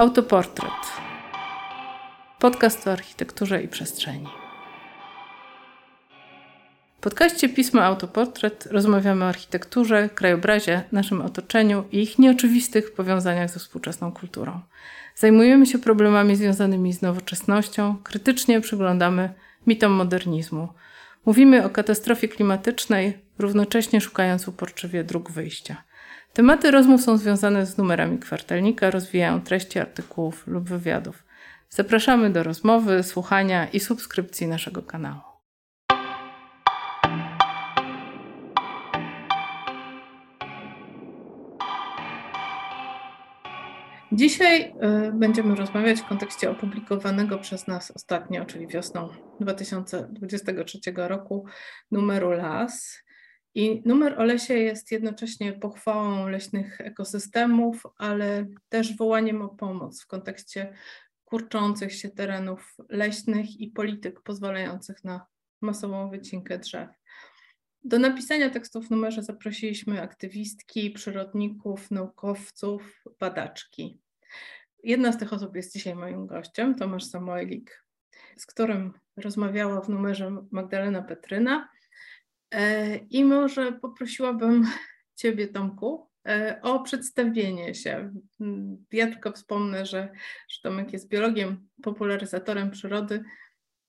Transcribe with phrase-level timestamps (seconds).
[0.00, 0.72] Autoportret.
[2.38, 4.26] Podcast o architekturze i przestrzeni.
[6.98, 13.58] W podcaście Pisma Autoportret rozmawiamy o architekturze, krajobrazie, naszym otoczeniu i ich nieoczywistych powiązaniach ze
[13.58, 14.60] współczesną kulturą.
[15.14, 19.34] Zajmujemy się problemami związanymi z nowoczesnością, krytycznie przyglądamy
[19.66, 20.68] mitom modernizmu.
[21.26, 25.89] Mówimy o katastrofie klimatycznej, równocześnie szukając uporczywie dróg wyjścia.
[26.32, 31.24] Tematy rozmów są związane z numerami kwartalnika, rozwijają treści artykułów lub wywiadów.
[31.70, 35.20] Zapraszamy do rozmowy, słuchania i subskrypcji naszego kanału.
[44.12, 49.08] Dzisiaj y, będziemy rozmawiać w kontekście opublikowanego przez nas ostatnio, czyli wiosną
[49.40, 51.44] 2023 roku,
[51.90, 53.02] numeru LAS.
[53.54, 60.06] I numer o lesie jest jednocześnie pochwałą leśnych ekosystemów, ale też wołaniem o pomoc w
[60.06, 60.74] kontekście
[61.24, 65.26] kurczących się terenów leśnych i polityk pozwalających na
[65.60, 66.88] masową wycinkę drzew.
[67.84, 74.00] Do napisania tekstów w numerze zaprosiliśmy aktywistki, przyrodników, naukowców, badaczki.
[74.84, 77.84] Jedna z tych osób jest dzisiaj moim gościem, Tomasz Samoilik,
[78.36, 81.68] z którym rozmawiała w numerze Magdalena Petryna.
[82.50, 84.66] E, I może poprosiłabym
[85.20, 88.12] Ciebie, Tomku, e, o przedstawienie się.
[88.92, 90.12] Ja tylko wspomnę, że,
[90.48, 93.24] że Tomek jest biologiem, popularyzatorem przyrody,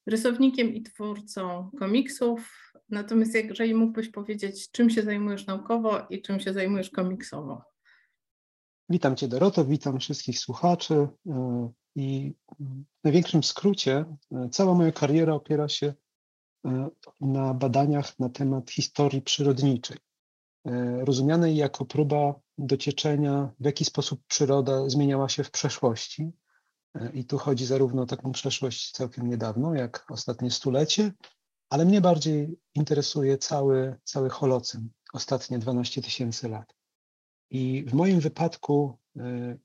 [0.07, 2.71] rysownikiem i twórcą komiksów.
[2.89, 7.63] Natomiast jeżeli mógłbyś powiedzieć, czym się zajmujesz naukowo i czym się zajmujesz komiksowo?
[8.89, 14.05] Witam Cię Doroto, witam wszystkich słuchaczy e, i w największym skrócie
[14.51, 15.93] cała moja kariera opiera się
[17.21, 19.97] na badaniach na temat historii przyrodniczej,
[20.65, 26.31] e, rozumianej jako próba docieczenia, w jaki sposób przyroda zmieniała się w przeszłości.
[26.95, 31.11] E, I tu chodzi zarówno o taką przeszłość całkiem niedawną, jak ostatnie stulecie,
[31.69, 36.75] ale mnie bardziej interesuje cały, cały holocyn, ostatnie 12 tysięcy lat.
[37.49, 38.97] I w moim wypadku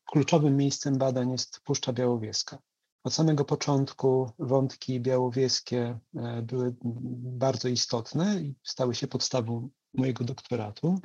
[0.05, 2.59] kluczowym miejscem badań jest Puszcza Białowieska.
[3.07, 10.99] Od samego początku wątki białowieskie e, były bardzo istotne i stały się podstawą mojego doktoratu,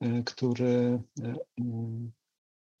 [0.00, 2.12] e, który e, mm,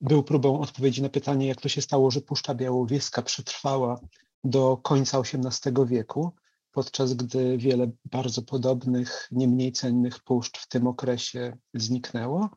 [0.00, 4.00] był próbą odpowiedzi na pytanie, jak to się stało, że Puszcza Białowieska przetrwała
[4.44, 6.32] do końca XVIII wieku,
[6.70, 12.50] podczas gdy wiele bardzo podobnych, nie mniej cennych puszcz w tym okresie zniknęło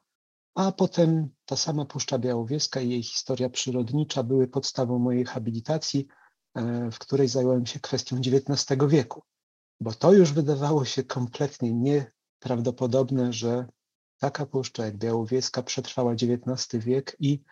[0.60, 6.08] a potem ta sama Puszcza Białowieska i jej historia przyrodnicza były podstawą mojej habilitacji,
[6.56, 9.22] e, w której zająłem się kwestią XIX wieku,
[9.80, 13.68] bo to już wydawało się kompletnie nieprawdopodobne, że
[14.18, 17.44] taka puszcza jak Białowieska przetrwała XIX wiek i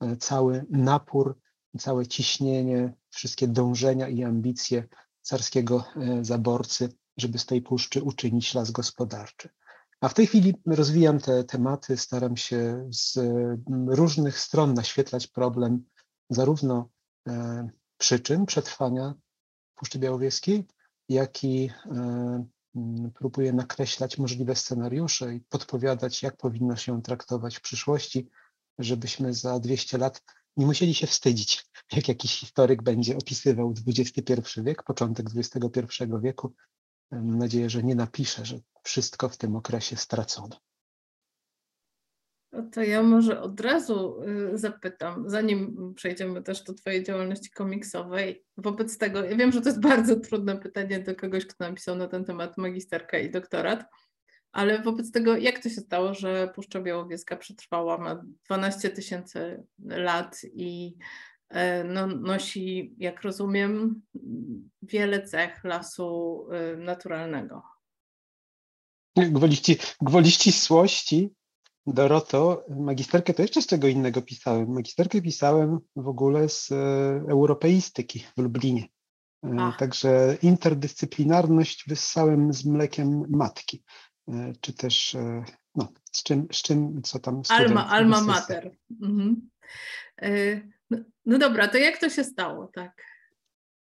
[0.00, 1.38] e, cały napór,
[1.78, 4.88] całe ciśnienie, wszystkie dążenia i ambicje
[5.22, 9.48] carskiego e, zaborcy, żeby z tej puszczy uczynić las gospodarczy.
[10.06, 15.84] A w tej chwili rozwijam te tematy, staram się z mm, różnych stron naświetlać problem
[16.30, 16.88] zarówno
[17.28, 17.68] e,
[17.98, 19.14] przyczyn przetrwania
[19.74, 20.66] Puszczy Białowieskiej,
[21.08, 21.90] jak i e,
[22.76, 28.28] mm, próbuję nakreślać możliwe scenariusze i podpowiadać, jak powinno się traktować w przyszłości,
[28.78, 30.22] żebyśmy za 200 lat
[30.56, 31.66] nie musieli się wstydzić,
[31.96, 36.54] jak jakiś historyk będzie opisywał XXI wiek, początek XXI wieku.
[37.10, 40.60] Mam nadzieję, że nie napisze, że wszystko w tym okresie stracono.
[42.52, 44.22] No to ja może od razu
[44.54, 49.68] y, zapytam, zanim przejdziemy też do Twojej działalności komiksowej, wobec tego, ja wiem, że to
[49.68, 53.84] jest bardzo trudne pytanie do kogoś, kto napisał na ten temat magisterkę i doktorat,
[54.52, 60.40] ale wobec tego, jak to się stało, że Puszcza Białowieska przetrwała ma 12 tysięcy lat
[60.44, 60.96] i
[61.48, 64.02] e, no, nosi, jak rozumiem,
[64.82, 67.75] wiele cech lasu y, naturalnego?
[69.16, 69.56] Gwoli,
[70.00, 71.30] gwoli ścisłości,
[71.86, 74.72] Doroto, magisterkę to jeszcze z czego innego pisałem.
[74.72, 76.76] Magisterkę pisałem w ogóle z e,
[77.28, 78.88] europeistyki w Lublinie.
[79.44, 79.78] E, Ach.
[79.78, 83.82] Także interdyscyplinarność wyssałem z mlekiem matki.
[84.28, 85.16] E, czy też,
[85.74, 88.76] no, z czym, z czym co tam Alma, alma mater.
[89.02, 89.48] Mhm.
[90.90, 93.15] No, no dobra, to jak to się stało, tak?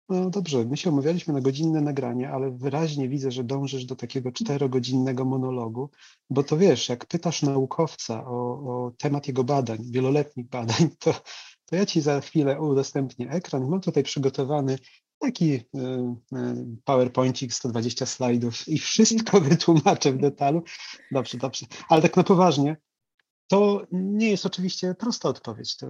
[0.09, 4.33] No dobrze, my się umawialiśmy na godzinne nagranie, ale wyraźnie widzę, że dążysz do takiego
[4.33, 5.91] czterogodzinnego monologu,
[6.31, 11.15] bo to wiesz, jak pytasz naukowca o, o temat jego badań, wieloletnich badań, to,
[11.65, 13.69] to ja ci za chwilę udostępnię ekran.
[13.69, 14.79] Mam tutaj przygotowany
[15.19, 20.63] taki y, y, PowerPointik, 120 slajdów i wszystko wytłumaczę w detalu.
[21.13, 21.67] Dobrze, dobrze.
[21.89, 22.77] Ale tak na poważnie,
[23.49, 25.77] To nie jest oczywiście prosta odpowiedź.
[25.77, 25.87] To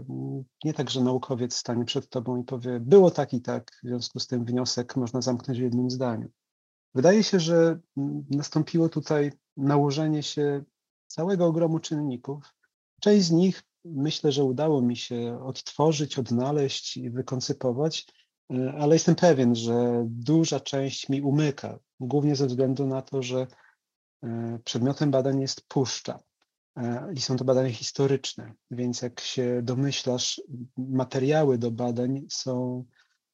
[0.64, 4.20] nie tak, że naukowiec stanie przed tobą i powie, było tak i tak, w związku
[4.20, 6.28] z tym wniosek można zamknąć w jednym zdaniu.
[6.94, 7.78] Wydaje się, że
[8.31, 10.64] nastąpiło tutaj nałożenie się
[11.06, 12.55] całego ogromu czynników.
[13.00, 18.06] Część z nich myślę, że udało mi się odtworzyć, odnaleźć i wykoncypować,
[18.78, 23.46] ale jestem pewien, że duża część mi umyka, głównie ze względu na to, że
[24.64, 26.19] przedmiotem badań jest puszcza.
[26.78, 30.42] E, I są to badania historyczne, więc jak się domyślasz,
[30.76, 32.84] materiały do badań są,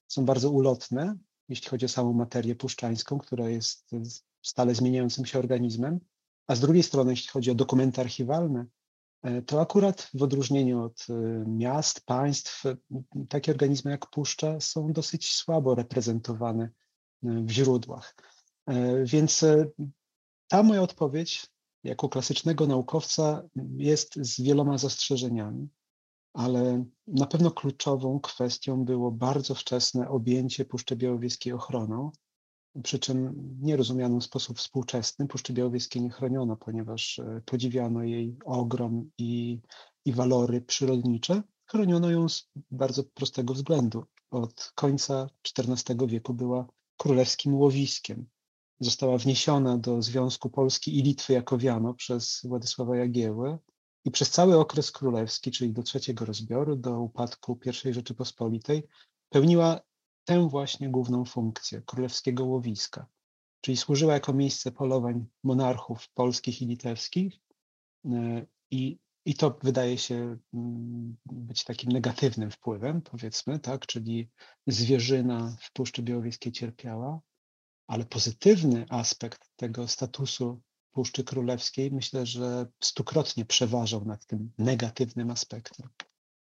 [0.09, 1.17] są bardzo ulotne,
[1.49, 3.91] jeśli chodzi o samą materię puszczańską, która jest
[4.43, 6.01] stale zmieniającym się organizmem.
[6.47, 8.67] A z drugiej strony, jeśli chodzi o dokumenty archiwalne,
[9.23, 11.15] e, to akurat w odróżnieniu od e,
[11.47, 12.63] miast, państw,
[13.29, 16.71] takie organizmy jak puszcza są dosyć słabo reprezentowane
[17.23, 18.15] w źródłach.
[19.05, 19.45] Więc
[20.49, 21.54] ta moja odpowiedź
[21.85, 23.43] jako klasycznego naukowca
[23.77, 25.69] jest z wieloma zastrzeżeniami,
[26.33, 32.11] ale na pewno kluczową kwestią było bardzo wczesne objęcie Puszczy Białowieskiej ochroną,
[32.83, 35.27] przy czym nie rozumiano w sposób współczesny.
[35.29, 39.61] Puszczy Białowieskiej nie chroniono, ponieważ e, podziwiano jej ogrom i,
[40.05, 41.43] i walory przyrodnicze.
[41.67, 44.05] Chroniono ją z bardzo prostego względu.
[44.31, 45.27] Od końca
[45.59, 46.67] XIV wieku była
[46.97, 48.27] królewskim łowiskiem
[48.85, 53.59] została wniesiona do Związku Polski i Litwy jako Wiano przez Władysława Jagiełłę
[54.05, 57.59] i przez cały okres królewski, czyli do trzeciego rozbioru, do upadku
[57.89, 58.83] I Rzeczypospolitej,
[59.29, 59.81] pełniła
[60.25, 63.07] tę właśnie główną funkcję królewskiego łowiska,
[63.61, 67.41] czyli służyła jako miejsce polowań monarchów polskich i litewskich
[68.05, 74.31] e, i, i to wydaje się mm, być takim negatywnym wpływem, powiedzmy, tak, czyli
[74.67, 77.21] zwierzyna w Puszczy Białowieskiej cierpiała,
[77.87, 80.61] ale pozytywny aspekt tego statusu
[80.93, 85.89] Puszczy Królewskiej myślę, że stukrotnie przeważał nad tym negatywnym aspektem.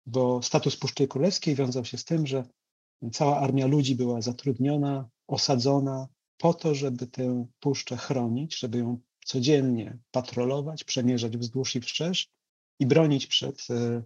[0.06, 2.44] Bo status Puszczy Królewskiej wiązał się z tym, że
[3.12, 9.98] cała armia ludzi była zatrudniona, osadzona po to, żeby tę puszczę chronić, żeby ją codziennie
[10.10, 12.30] patrolować, przemierzać wzdłuż i wszerz
[12.78, 14.02] i bronić przed e,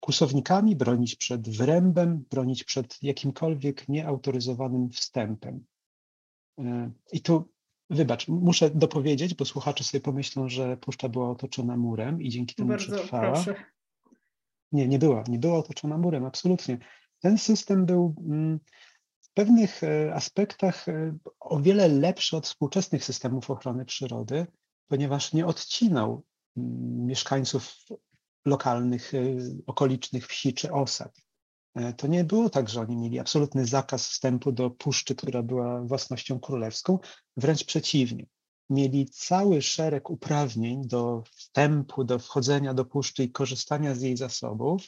[0.00, 5.64] kusownikami, bronić przed wrębem, bronić przed jakimkolwiek nieautoryzowanym wstępem.
[6.60, 7.48] E, I tu,
[7.90, 12.68] wybacz, muszę dopowiedzieć, bo słuchacze sobie pomyślą, że puszcza była otoczona murem i dzięki temu
[12.68, 13.32] Bardzo przetrwała.
[13.32, 13.54] Proszę.
[14.72, 16.78] Nie, nie była, nie była otoczona murem, absolutnie.
[17.20, 18.60] Ten system był mm,
[19.20, 24.46] w pewnych e, aspektach e, o wiele lepszy od współczesnych systemów ochrony przyrody,
[24.88, 26.24] ponieważ nie odcinał
[26.56, 27.76] mm, mieszkańców
[28.44, 29.12] lokalnych,
[29.66, 31.29] okolicznych wsi czy osad.
[31.74, 35.82] E, to nie było tak, że oni mieli absolutny zakaz wstępu do puszczy, która była
[35.82, 36.98] własnością królewską,
[37.36, 38.26] wręcz przeciwnie.
[38.70, 44.82] Mieli cały szereg uprawnień do wstępu, do wchodzenia do puszczy i korzystania z jej zasobów.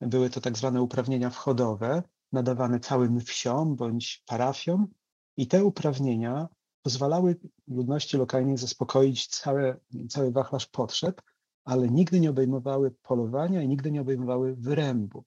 [0.00, 2.02] Były to tak zwane uprawnienia wchodowe,
[2.32, 4.88] nadawane całym wsiom bądź parafiom,
[5.36, 6.48] i te uprawnienia
[6.82, 7.36] pozwalały
[7.68, 11.22] ludności lokalnej zaspokoić cały, cały wachlarz potrzeb,
[11.64, 15.24] ale nigdy nie obejmowały polowania i nigdy nie obejmowały wyrębu.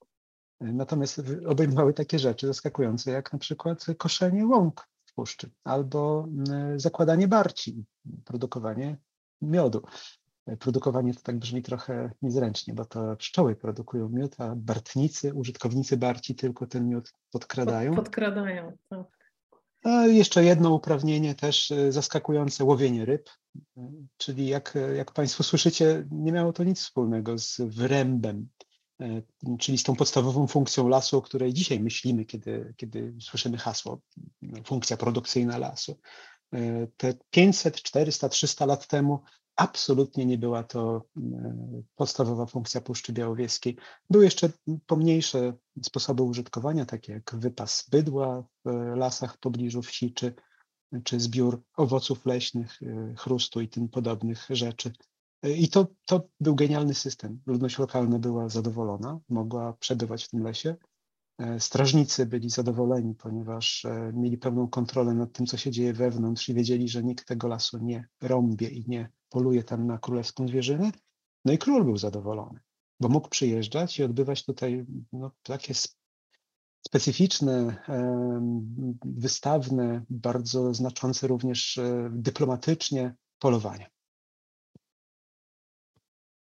[0.61, 6.27] Natomiast obejmowały takie rzeczy zaskakujące, jak na przykład koszenie łąk w puszczy albo
[6.75, 7.85] zakładanie barci,
[8.25, 8.97] produkowanie
[9.41, 9.81] miodu.
[10.59, 16.35] Produkowanie to tak brzmi trochę niezręcznie, bo to pszczoły produkują miód, a bartnicy, użytkownicy barci
[16.35, 17.95] tylko ten miód podkradają.
[17.95, 19.05] Pod, podkradają, tak.
[19.83, 23.29] A jeszcze jedno uprawnienie też e, zaskakujące, łowienie ryb,
[23.77, 28.54] e, czyli jak, jak Państwo słyszycie, nie miało to nic wspólnego z wyrębem, E,
[29.59, 34.01] czyli z tą podstawową funkcją lasu, o której dzisiaj myślimy, kiedy, kiedy słyszymy hasło
[34.65, 35.99] funkcja produkcyjna lasu.
[36.53, 39.23] E, te 500, 400, 300 lat temu
[39.55, 41.21] absolutnie nie była to e,
[41.95, 43.77] podstawowa funkcja Puszczy Białowieskiej.
[44.09, 44.49] Były jeszcze
[44.85, 50.33] pomniejsze sposoby użytkowania, takie jak wypas bydła w lasach w pobliżu wsi, czy,
[51.03, 52.79] czy zbiór owoców leśnych,
[53.17, 54.93] chrustu i tym podobnych rzeczy.
[55.57, 57.41] I to, to był genialny system.
[57.45, 60.75] Ludność lokalna była zadowolona, mogła przebywać w tym lesie.
[61.37, 66.49] E, strażnicy byli zadowoleni, ponieważ e, mieli pełną kontrolę nad tym, co się dzieje wewnątrz
[66.49, 70.91] i wiedzieli, że nikt tego lasu nie rąbie i nie poluje tam na królewską zwierzynę.
[71.45, 72.59] No i król był zadowolony,
[72.99, 75.73] bo mógł przyjeżdżać i odbywać tutaj no, takie
[76.87, 77.83] specyficzne,
[79.05, 83.94] wystawne, bardzo znaczące również e, dyplomatycznie polowania.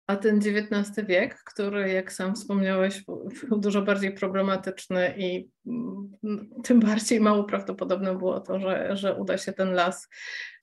[0.07, 3.05] A ten XIX wiek, który, jak sam wspomniałeś,
[3.49, 9.39] był dużo bardziej problematyczny i mm, tym bardziej mało prawdopodobne było to, że, że uda
[9.39, 10.09] się ten las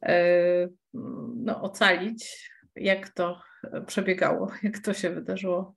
[0.03, 0.69] e,
[1.35, 3.41] no, ocalić jak to
[3.87, 5.75] przebiegało, jak to się wydarzyło?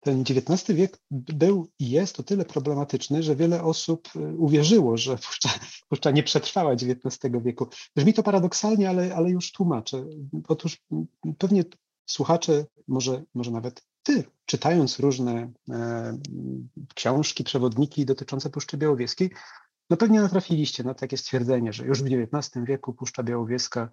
[0.00, 5.16] Ten XIX wiek był i jest o tyle problematyczny, że wiele osób y, uwierzyło, że
[5.16, 5.48] puszcza,
[5.88, 7.66] puszcza nie przetrwała XIX wieku.
[7.96, 10.04] Brzmi to paradoksalnie, ale, ale już tłumaczę.
[10.48, 10.82] Otóż
[11.38, 11.64] pewnie
[12.06, 16.18] słuchacze, może, może nawet ty, czytając różne e,
[16.94, 19.30] książki, przewodniki dotyczące Puszczy Białowieskiej,
[19.90, 23.88] no pewnie natrafiliście na takie stwierdzenie, że już w XIX wieku Puszcza Białowieska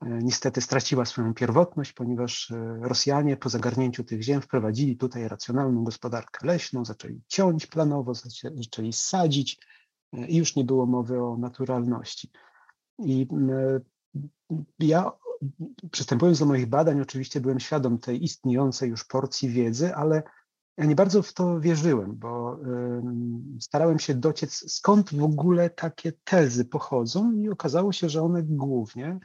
[0.00, 5.84] e, niestety straciła swoją pierwotność, ponieważ e, Rosjanie po zagarnięciu tych ziem wprowadzili tutaj racjonalną
[5.84, 9.60] gospodarkę leśną, zaczęli ciąć planowo, zaczęli sadzić
[10.12, 12.30] e, i już nie było mowy o naturalności.
[12.98, 13.26] I
[14.78, 15.12] ja
[15.90, 20.22] przystępując do moich badań, oczywiście byłem świadom tej istniejącej już porcji wiedzy, ale
[20.76, 22.58] ja nie bardzo w to wierzyłem, bo
[23.60, 29.18] starałem się dociec, skąd w ogóle takie tezy pochodzą, i okazało się, że one głównie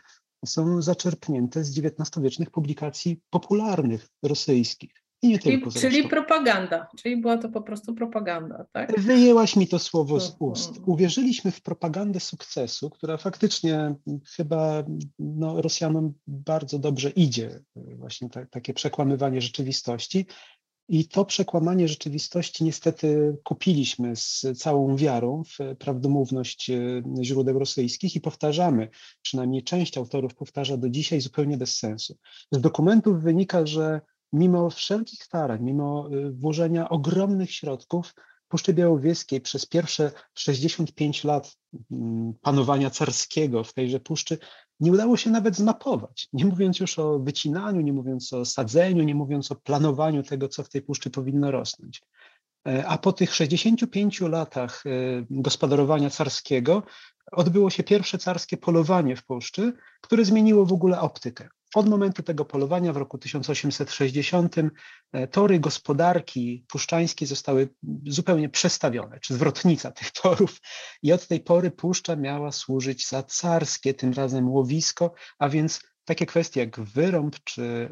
[0.46, 5.03] są zaczerpnięte z XIX-wiecznych publikacji popularnych rosyjskich.
[5.24, 9.02] I nie czyli, tylko czyli propaganda, czyli była to po prostu propaganda, tak?
[9.02, 10.72] Wyjęłaś mi to słowo z ust.
[10.86, 13.96] Uwierzyliśmy w propagandę sukcesu, która faktycznie
[14.36, 14.84] chyba
[15.20, 20.26] no, Rosjanom bardzo dobrze idzie, właśnie ta, takie przekłamywanie rzeczywistości.
[20.90, 28.22] I to przekłamanie rzeczywistości niestety kupiliśmy z całą wiarą w prawdomówność e, źródeł rosyjskich i
[28.22, 28.90] powtarzamy,
[29.22, 32.18] przynajmniej część autorów powtarza do dzisiaj zupełnie bez sensu.
[32.52, 34.02] Z dokumentów wynika, że
[34.34, 38.14] mimo wszelkich starań, mimo e, włożenia ogromnych środków,
[38.54, 41.58] Puszczy Białowieskiej przez pierwsze 65 lat
[41.92, 44.38] mm, panowania carskiego w tejże puszczy
[44.80, 46.28] nie udało się nawet zmapować.
[46.34, 50.64] Nie mówiąc już o wycinaniu, nie mówiąc o sadzeniu, nie mówiąc o planowaniu tego, co
[50.64, 52.02] w tej puszczy powinno rosnąć.
[52.68, 54.90] E, a po tych 65 latach e,
[55.30, 56.84] gospodarowania carskiego
[57.32, 61.50] odbyło się pierwsze carskie polowanie w puszczy, które zmieniło w ogóle optykę.
[61.74, 64.56] Od momentu tego polowania w roku 1860
[65.12, 67.70] e, tory gospodarki puszczańskiej zostały
[68.08, 70.62] zupełnie przestawione, czy zwrotnica tych torów.
[71.02, 76.26] I od tej pory puszcza miała służyć za carskie, tym razem łowisko, a więc takie
[76.26, 77.90] kwestie jak wyrąb czy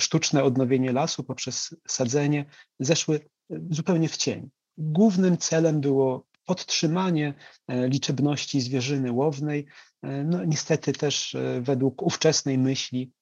[0.00, 2.44] sztuczne odnowienie lasu poprzez sadzenie
[2.80, 4.50] zeszły e, zupełnie w cień.
[4.78, 7.34] Głównym celem było podtrzymanie
[7.68, 9.66] e, liczebności zwierzyny łownej,
[10.02, 13.12] e, no niestety też e, według ówczesnej myśli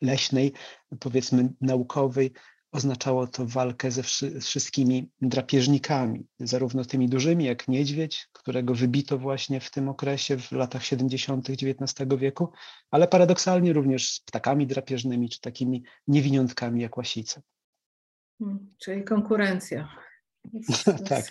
[0.00, 0.52] leśnej,
[1.00, 2.32] powiedzmy naukowej,
[2.72, 4.02] oznaczało to walkę ze
[4.40, 10.84] wszystkimi drapieżnikami, zarówno tymi dużymi jak niedźwiedź, którego wybito właśnie w tym okresie, w latach
[10.84, 11.50] 70.
[11.50, 12.52] XIX wieku,
[12.90, 17.42] ale paradoksalnie również z ptakami drapieżnymi, czy takimi niewiniątkami jak łasice.
[18.38, 19.88] Hmm, czyli konkurencja.
[21.08, 21.24] tak.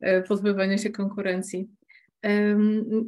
[0.00, 1.68] E, pozbywanie się konkurencji.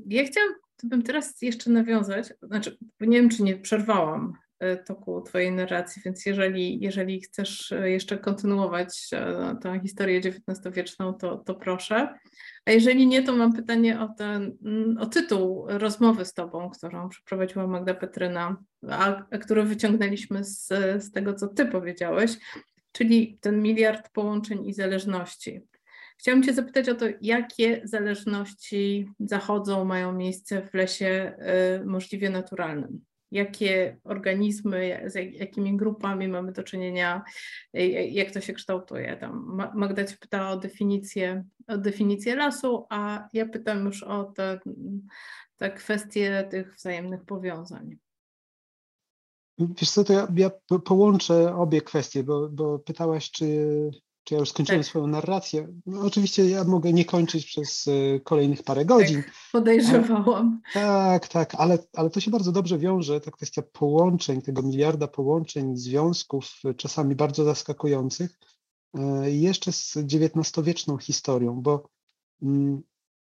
[0.07, 5.53] Ja chciałam, bym teraz jeszcze nawiązać, znaczy nie wiem, czy nie przerwałam e, toku Twojej
[5.53, 9.11] narracji, więc jeżeli, jeżeli chcesz e, jeszcze kontynuować
[9.63, 12.15] tę historię XIX-wieczną, to, to proszę.
[12.65, 14.57] A jeżeli nie, to mam pytanie o, ten,
[15.01, 18.57] o tytuł rozmowy z Tobą, którą przeprowadziła Magda Petryna,
[18.89, 20.69] a, a którą wyciągnęliśmy z,
[21.05, 22.37] z tego, co Ty powiedziałeś
[22.93, 25.61] czyli ten miliard połączeń i zależności.
[26.21, 31.37] Chciałam Cię zapytać o to, jakie zależności zachodzą, mają miejsce w lesie
[31.81, 33.05] y, możliwie naturalnym?
[33.31, 37.23] Jakie organizmy, z jakimi grupami mamy do czynienia,
[37.77, 39.17] y, jak to się kształtuje?
[39.17, 44.61] Tam Magda Cię pytała o definicję, o definicję lasu, a ja pytam już o te,
[45.57, 47.97] te kwestie tych wzajemnych powiązań.
[49.61, 50.51] Wiesz co, to ja, ja
[50.85, 53.45] połączę obie kwestie, bo, bo pytałaś, czy,
[54.25, 54.87] czy ja już skończyłem tak.
[54.87, 55.69] swoją narrację.
[55.87, 59.23] No, oczywiście ja mogę nie kończyć przez e, kolejnych parę godzin.
[59.23, 60.61] Tak, podejrzewałam.
[60.75, 65.77] tak, tak, ale, ale to się bardzo dobrze wiąże, ta kwestia połączeń, tego miliarda połączeń,
[65.77, 68.39] związków, czasami bardzo zaskakujących,
[68.95, 71.89] e, jeszcze z XIX-wieczną historią, bo
[72.43, 72.83] mm,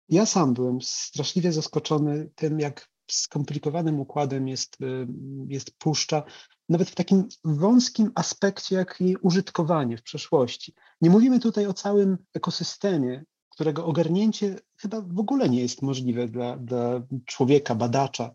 [0.09, 5.07] ja sam byłem straszliwie zaskoczony tym, jak skomplikowanym układem jest, y,
[5.49, 6.23] jest puszcza,
[6.69, 10.75] nawet w takim wąskim aspekcie, jak jej użytkowanie w przeszłości.
[11.01, 16.57] Nie mówimy tutaj o całym ekosystemie, którego ogarnięcie chyba w ogóle nie jest możliwe dla,
[16.57, 18.35] dla człowieka, badacza,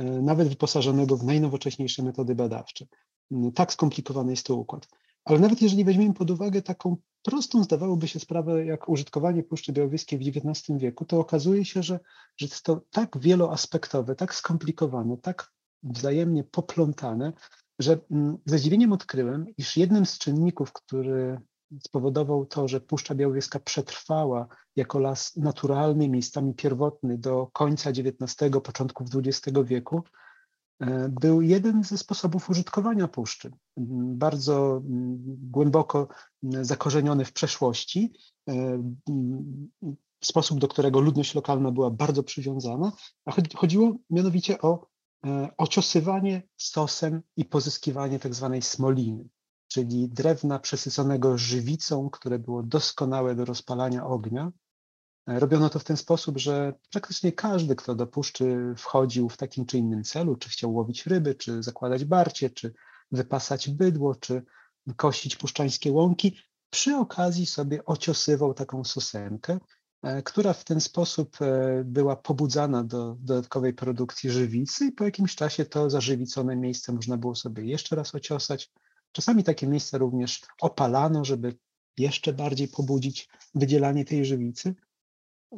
[0.00, 2.86] y, nawet wyposażonego w najnowocześniejsze metody badawcze.
[3.32, 4.88] Y, tak skomplikowany jest to układ.
[5.26, 10.18] Ale nawet jeżeli weźmiemy pod uwagę taką prostą zdawałoby się sprawę jak użytkowanie Puszczy Białowieskiej
[10.18, 12.00] w XIX wieku, to okazuje się, że,
[12.36, 15.52] że jest to tak wieloaspektowe, tak skomplikowane, tak
[15.82, 17.32] wzajemnie poplątane,
[17.78, 21.40] że mm, ze zdziwieniem odkryłem, iż jednym z czynników, który
[21.80, 29.08] spowodował to, że Puszcza Białowieska przetrwała jako las naturalny, miejscami pierwotny do końca XIX, początków
[29.14, 30.02] XX wieku,
[31.20, 33.52] był jeden ze sposobów użytkowania puszczy.
[34.16, 34.82] Bardzo
[35.26, 36.08] głęboko
[36.42, 38.12] zakorzeniony w przeszłości,
[40.24, 42.92] sposób, do którego ludność lokalna była bardzo przywiązana,
[43.24, 44.86] a chodziło mianowicie o
[45.56, 49.28] ociosywanie sosem i pozyskiwanie tak zwanej smoliny,
[49.68, 54.52] czyli drewna przesyconego żywicą, które było doskonałe do rozpalania ognia,
[55.26, 59.78] Robiono to w ten sposób, że praktycznie każdy, kto do puszczy wchodził w takim czy
[59.78, 62.74] innym celu, czy chciał łowić ryby, czy zakładać barcie, czy
[63.12, 64.42] wypasać bydło, czy
[64.96, 66.36] kościć puszczańskie łąki,
[66.70, 69.58] przy okazji sobie ociosywał taką sosenkę,
[70.02, 75.34] e, która w ten sposób e, była pobudzana do dodatkowej produkcji żywicy i po jakimś
[75.34, 78.72] czasie to zażywicone miejsce można było sobie jeszcze raz ociosać.
[79.12, 81.58] Czasami takie miejsca również opalano, żeby
[81.98, 84.74] jeszcze bardziej pobudzić wydzielanie tej żywicy.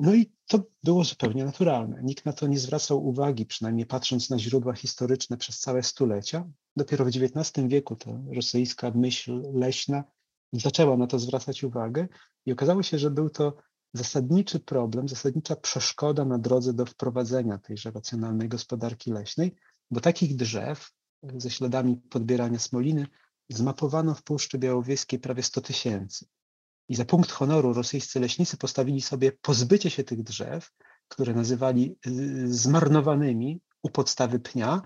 [0.01, 2.03] No i to było zupełnie naturalne.
[2.03, 6.51] Nikt na to nie zwracał uwagi, przynajmniej patrząc na źródła historyczne przez całe stulecia.
[6.77, 10.05] Dopiero w XIX wieku ta rosyjska myśl leśna
[10.53, 12.09] zaczęła na to zwracać uwagę
[12.47, 13.57] i okazało się, że był to
[13.93, 19.55] zasadniczy problem, zasadnicza przeszkoda na drodze do wprowadzenia tejże racjonalnej gospodarki leśnej,
[19.91, 20.91] bo takich drzew
[21.37, 23.07] ze śladami podbierania smoliny
[23.49, 26.27] zmapowano w Puszczy Białowieskiej prawie 100 tysięcy.
[26.89, 30.71] I za punkt honoru rosyjscy leśnicy postawili sobie pozbycie się tych drzew,
[31.09, 34.83] które nazywali y, zmarnowanymi u podstawy pnia,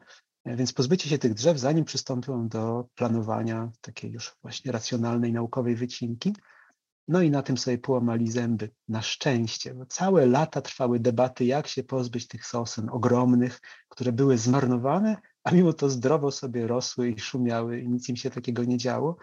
[0.47, 6.32] więc pozbycie się tych drzew, zanim przystąpią do planowania takiej już właśnie racjonalnej, naukowej wycinki.
[7.09, 8.71] No i na tym sobie połamali zęby.
[8.88, 9.75] Na szczęście.
[9.75, 15.50] Bo całe lata trwały debaty, jak się pozbyć tych sosen ogromnych, które były zmarnowane, a
[15.50, 19.16] mimo to zdrowo sobie rosły i szumiały i nic im się takiego nie działo.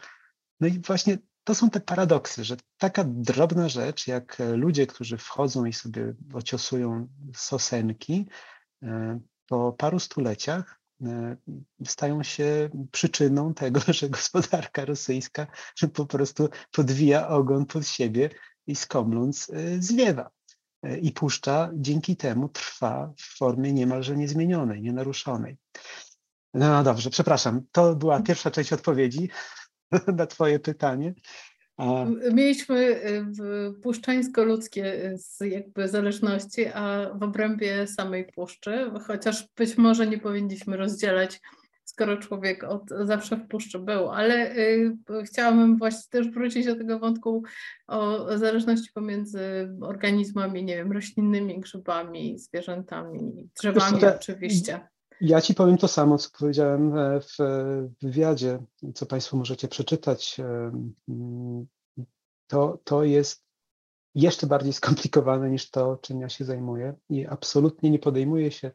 [0.60, 5.66] No i właśnie to są te paradoksy, że taka drobna rzecz, jak ludzie, którzy wchodzą
[5.66, 8.28] i sobie ociosują sosenki,
[8.84, 11.38] e, po paru stuleciach e,
[11.86, 15.48] stają się przyczyną tego, że gospodarka rosyjska
[15.94, 18.30] po prostu podwija ogon pod siebie
[18.68, 20.30] i skomląc e, zwiewa.
[21.02, 25.58] I puszcza dzięki temu trwa w formie niemalże niezmienionej, nienaruszonej.
[26.54, 27.62] No dobrze, przepraszam.
[27.72, 29.30] To była pierwsza część odpowiedzi.
[30.18, 31.14] na Twoje pytanie.
[31.78, 32.06] A...
[32.34, 40.18] Mieliśmy y, puszczańsko-ludzkie y, jakby zależności, a w obrębie samej puszczy, chociaż być może nie
[40.18, 41.42] powinniśmy rozdzielać,
[41.86, 47.00] skoro człowiek od zawsze w puszczy był, ale y, chciałabym właśnie też wrócić do tego
[47.00, 47.44] wątku
[47.88, 54.80] o zależności pomiędzy organizmami, nie wiem, roślinnymi, grzybami, zwierzętami, drzewami oczywiście.
[55.22, 57.38] Ja Ci powiem to samo, co powiedziałem e, w
[58.02, 58.60] wywiadzie,
[58.96, 60.40] co Państwo możecie przeczytać.
[60.40, 60.72] E,
[62.48, 63.44] to, to jest
[64.16, 68.72] jeszcze bardziej skomplikowane niż to, czym ja się zajmuję i absolutnie nie podejmuję się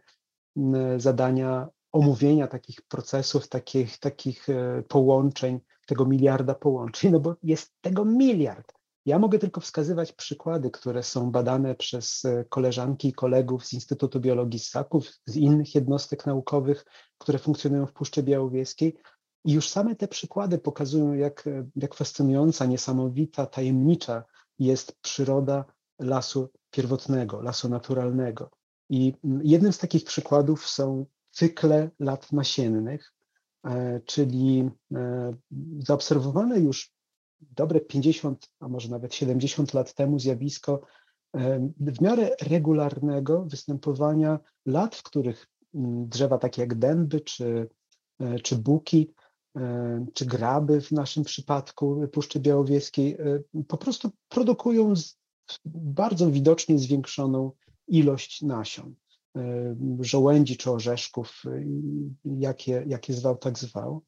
[0.97, 8.05] zadania omówienia takich procesów, takich, takich e, połączeń, tego miliarda połączeń, no bo jest tego
[8.05, 8.73] miliard.
[9.07, 14.21] Ja mogę tylko wskazywać przykłady, które są badane przez e, koleżanki i kolegów z Instytutu
[14.21, 16.85] Biologii Ssaków, z innych jednostek naukowych,
[17.19, 18.97] które funkcjonują w Puszczy Białowieskiej.
[19.45, 24.25] I już same te przykłady pokazują, jak, e, jak fascynująca, niesamowita, tajemnicza
[24.59, 25.65] jest przyroda
[25.99, 28.51] lasu pierwotnego, lasu naturalnego.
[28.91, 33.13] I jednym z takich przykładów są cykle lat nasiennych,
[33.65, 34.71] e, czyli
[35.79, 36.94] zaobserwowane już
[37.41, 40.81] dobre 50, a może nawet 70 lat temu zjawisko
[41.81, 47.69] w miarę regularnego występowania lat, w których mm, drzewa takie jak dęby czy,
[48.21, 49.15] e, czy buki,
[50.15, 54.93] czy graby w naszym przypadku Puszczy Białowieskiej e, po prostu produkują
[55.65, 57.53] bardzo widocznie zwiększoną
[57.89, 58.95] ilość nasion
[60.01, 61.43] żołędzi czy orzeszków,
[62.25, 64.03] jakie, jakie zwał, tak zwał.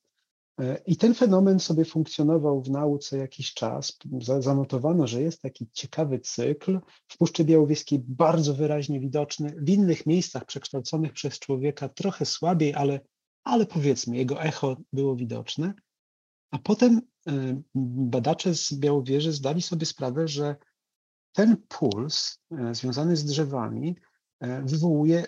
[0.87, 3.99] I ten fenomen sobie funkcjonował w nauce jakiś czas.
[4.39, 10.45] Zanotowano, że jest taki ciekawy cykl w Puszczy Białowieskiej, bardzo wyraźnie widoczny, w innych miejscach
[10.45, 13.01] przekształconych przez człowieka trochę słabiej, ale,
[13.45, 15.75] ale powiedzmy, jego echo było widoczne.
[16.51, 20.57] A potem e, badacze z Białowieży zdali sobie sprawę, że
[21.33, 23.97] ten puls e, związany z drzewami
[24.41, 25.27] e, wywołuje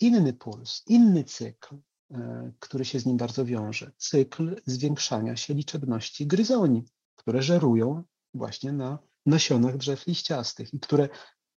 [0.00, 1.76] inny puls, inny cykl.
[2.14, 3.92] E, który się z nim bardzo wiąże.
[3.96, 6.84] Cykl zwiększania się liczebności gryzoni,
[7.16, 8.02] które żerują
[8.34, 11.08] właśnie na nasionach drzew liściastych i które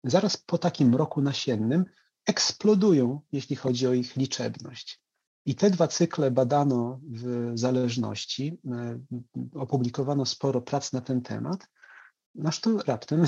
[0.04, 1.86] zaraz po takim roku nasiennym
[2.26, 5.02] eksplodują, jeśli chodzi o ich liczebność.
[5.46, 8.60] I te dwa cykle badano w zależności.
[8.72, 9.00] E,
[9.54, 11.68] opublikowano sporo prac na ten temat.
[12.36, 13.26] Nasz to raptem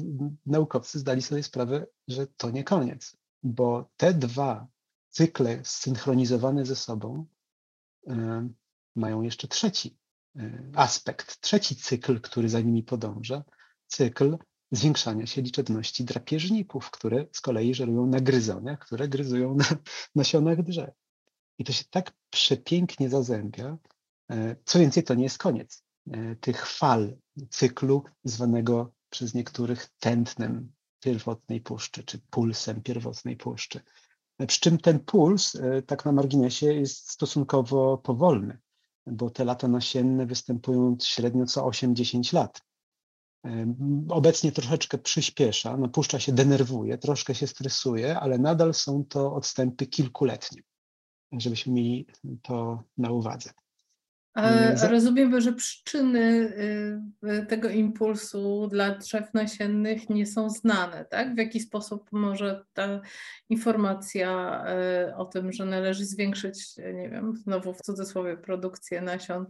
[0.46, 4.66] naukowcy zdali sobie sprawę, że to nie koniec, bo te dwa
[5.10, 7.26] cykle zsynchronizowane ze sobą
[8.96, 9.98] mają jeszcze trzeci
[10.74, 13.44] aspekt, trzeci cykl, który za nimi podąża,
[13.86, 14.38] cykl
[14.72, 19.64] zwiększania się liczebności drapieżników, które z kolei żerują na gryzoniach, które gryzują na
[20.14, 20.90] nasionach drzew.
[21.58, 23.78] I to się tak przepięknie zazębia.
[24.30, 27.16] E, co więcej, to nie jest koniec e, tych fal
[27.50, 33.80] cyklu zwanego przez niektórych tętnem pierwotnej puszczy, czy pulsem pierwotnej puszczy.
[34.40, 38.58] E, przy czym ten puls, tak na marginesie, jest stosunkowo powolny,
[39.06, 42.62] bo te lata nasienne występują średnio co 8-10 lat.
[44.08, 49.86] Obecnie troszeczkę przyspiesza, no puszcza się denerwuje, troszkę się stresuje, ale nadal są to odstępy
[49.86, 50.62] kilkuletnie,
[51.32, 52.06] żebyśmy mieli
[52.42, 53.50] to na uwadze.
[54.34, 56.52] A rozumiem, że przyczyny
[57.24, 61.34] y, tego impulsu dla drzew nasiennych nie są znane, tak?
[61.34, 63.00] W jaki sposób może ta
[63.48, 64.62] informacja
[65.08, 69.46] y, o tym, że należy zwiększyć, nie wiem, znowu w cudzysłowie, produkcję nasion,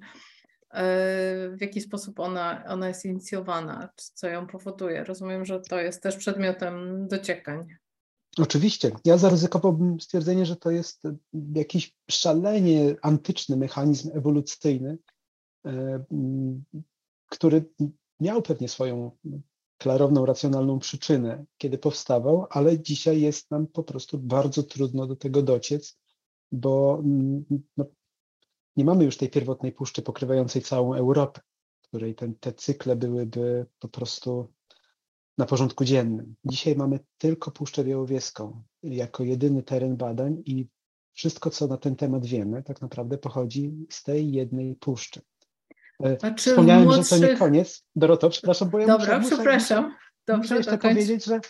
[1.53, 5.05] w jaki sposób ona, ona jest inicjowana, co ją powoduje.
[5.05, 7.67] Rozumiem, że to jest też przedmiotem dociekań.
[8.43, 8.91] Oczywiście.
[9.05, 11.03] Ja zaryzykowałbym stwierdzenie, że to jest
[11.55, 14.99] jakiś szalenie antyczny mechanizm ewolucyjny,
[15.67, 16.05] e,
[17.27, 17.65] który
[18.21, 19.11] miał pewnie swoją
[19.79, 25.43] klarowną, racjonalną przyczynę, kiedy powstawał, ale dzisiaj jest nam po prostu bardzo trudno do tego
[25.43, 25.99] dociec,
[26.53, 27.03] bo
[27.77, 27.85] no,
[28.77, 31.41] nie mamy już tej pierwotnej puszczy pokrywającej całą Europę,
[31.83, 34.53] której ten, te cykle byłyby po prostu
[35.41, 36.35] na porządku dziennym.
[36.45, 40.69] Dzisiaj mamy tylko Puszczę Białowieską jako jedyny teren badań i
[41.13, 45.21] wszystko, co na ten temat wiemy, tak naprawdę pochodzi z tej jednej puszczy.
[46.03, 47.19] E, Wspomniałem, młodszych...
[47.19, 47.85] że to nie koniec.
[47.97, 49.85] Doroto, przepraszam, bo ja Dobra, muszę, przepraszam.
[49.85, 51.41] Muszę, Dobrze, muszę jeszcze powiedzieć, że,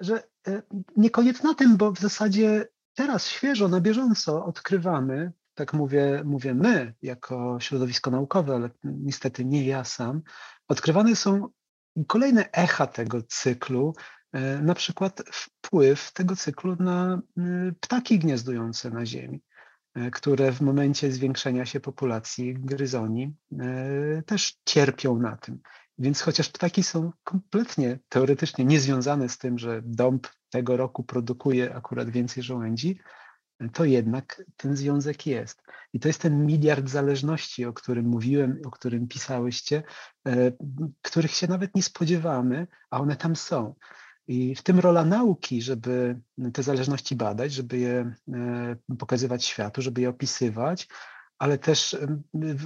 [0.00, 0.62] że e,
[0.96, 6.54] nie koniec na tym, bo w zasadzie teraz świeżo, na bieżąco odkrywamy tak mówię, mówię
[6.54, 10.22] my, jako środowisko naukowe, ale niestety nie ja sam,
[10.68, 11.48] odkrywane są
[12.06, 13.94] kolejne echa tego cyklu,
[14.32, 17.22] e, na przykład wpływ tego cyklu na
[17.80, 19.42] ptaki gniazdujące na Ziemi,
[19.94, 25.60] e, które w momencie zwiększenia się populacji gryzoni e, też cierpią na tym.
[25.98, 32.10] Więc chociaż ptaki są kompletnie teoretycznie niezwiązane z tym, że dąb tego roku produkuje akurat
[32.10, 32.98] więcej żołędzi,
[33.72, 35.62] to jednak ten związek jest.
[35.92, 39.82] I to jest ten miliard zależności, o którym mówiłem, o którym pisałyście,
[40.26, 40.52] e,
[41.02, 43.74] których się nawet nie spodziewamy, a one tam są.
[44.26, 46.20] I w tym rola nauki, żeby
[46.52, 50.88] te zależności badać, żeby je e, pokazywać światu, żeby je opisywać,
[51.38, 51.96] ale też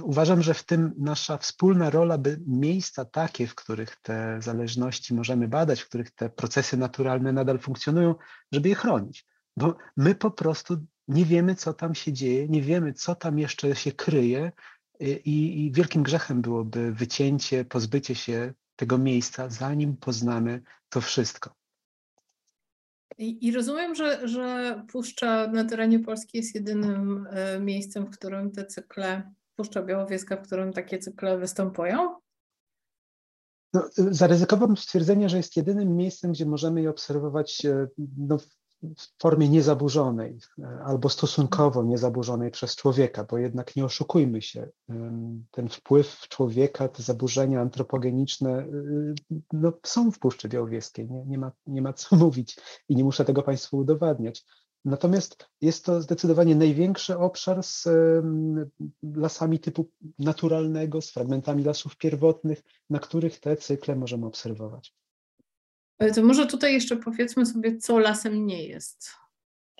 [0.01, 5.47] uważam, że w tym nasza wspólna rola, by miejsca takie, w których te zależności możemy
[5.47, 8.15] badać, w których te procesy naturalne nadal funkcjonują,
[8.51, 9.25] żeby je chronić
[9.57, 13.75] bo my po prostu nie wiemy, co tam się dzieje, nie wiemy, co tam jeszcze
[13.75, 14.51] się kryje
[14.99, 21.55] i, i wielkim grzechem byłoby wycięcie, pozbycie się tego miejsca, zanim poznamy to wszystko.
[23.17, 28.51] I, I, rozumiem, że, że Puszcza na terenie Polski jest jedynym e, miejscem, w którym
[28.51, 32.15] te cykle, Puszcza Białowieska, w którym takie cykle występują?
[33.73, 37.87] No, zaryzykowałbym stwierdzenie, że jest jedynym miejscem, gdzie możemy je obserwować e,
[38.17, 38.37] no,
[38.97, 44.69] w formie niezaburzonej e, albo stosunkowo niezaburzonej przez człowieka, bo jednak nie oszukujmy się,
[45.51, 49.15] ten wpływ człowieka, te zaburzenia antropogeniczne y,
[49.53, 52.57] no, są w Puszczy Białowieskiej, nie, nie, ma, nie ma co mówić
[52.89, 54.45] i nie muszę tego Państwu udowadniać.
[54.85, 57.87] Natomiast jest to zdecydowanie największy obszar z
[59.15, 64.95] lasami typu naturalnego, z fragmentami lasów pierwotnych, na których te cykle możemy obserwować.
[66.03, 69.11] E, to może tutaj jeszcze powiedzmy sobie, co lasem nie jest.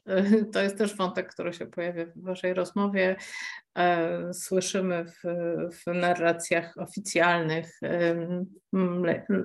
[0.06, 3.16] E, to jest też wątek, który się pojawia w Waszej rozmowie.
[3.78, 5.22] E, słyszymy w,
[5.74, 7.80] w narracjach oficjalnych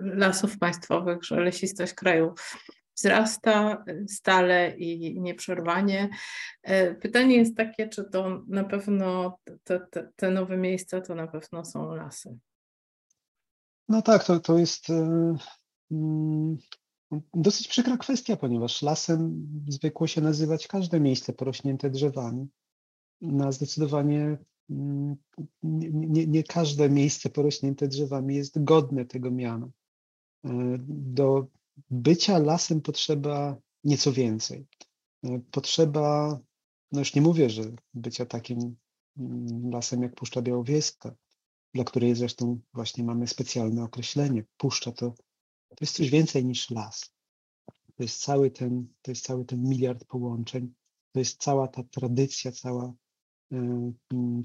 [0.03, 2.35] lasów państwowych, że lesistość kraju
[2.97, 6.09] wzrasta stale i nieprzerwanie.
[7.01, 11.65] Pytanie jest takie, czy to na pewno te, te, te nowe miejsca to na pewno
[11.65, 12.39] są lasy.
[13.89, 14.87] No tak, to, to jest
[17.35, 22.49] dosyć przykra kwestia, ponieważ lasem zwykło się nazywać każde miejsce porośnięte drzewami.
[23.21, 24.39] Na zdecydowanie
[24.71, 25.17] mm,
[25.63, 29.69] nie, nie, nie, każde miejsce porośnięte drzewami jest godne tego miana.
[30.45, 31.47] E, do
[31.91, 34.67] bycia lasem potrzeba nieco więcej.
[35.25, 36.39] E, potrzeba,
[36.93, 37.63] no już nie mówię, że
[37.95, 38.77] bycia takim
[39.17, 41.15] mm, lasem jak Puszcza Białowieska,
[41.75, 44.45] dla której zresztą właśnie mamy specjalne określenie.
[44.57, 45.15] Puszcza to
[45.69, 47.13] to jest coś więcej niż las.
[47.97, 50.75] To jest cały ten, to jest cały ten miliard połączeń,
[51.13, 52.95] to jest cała ta tradycja, cała,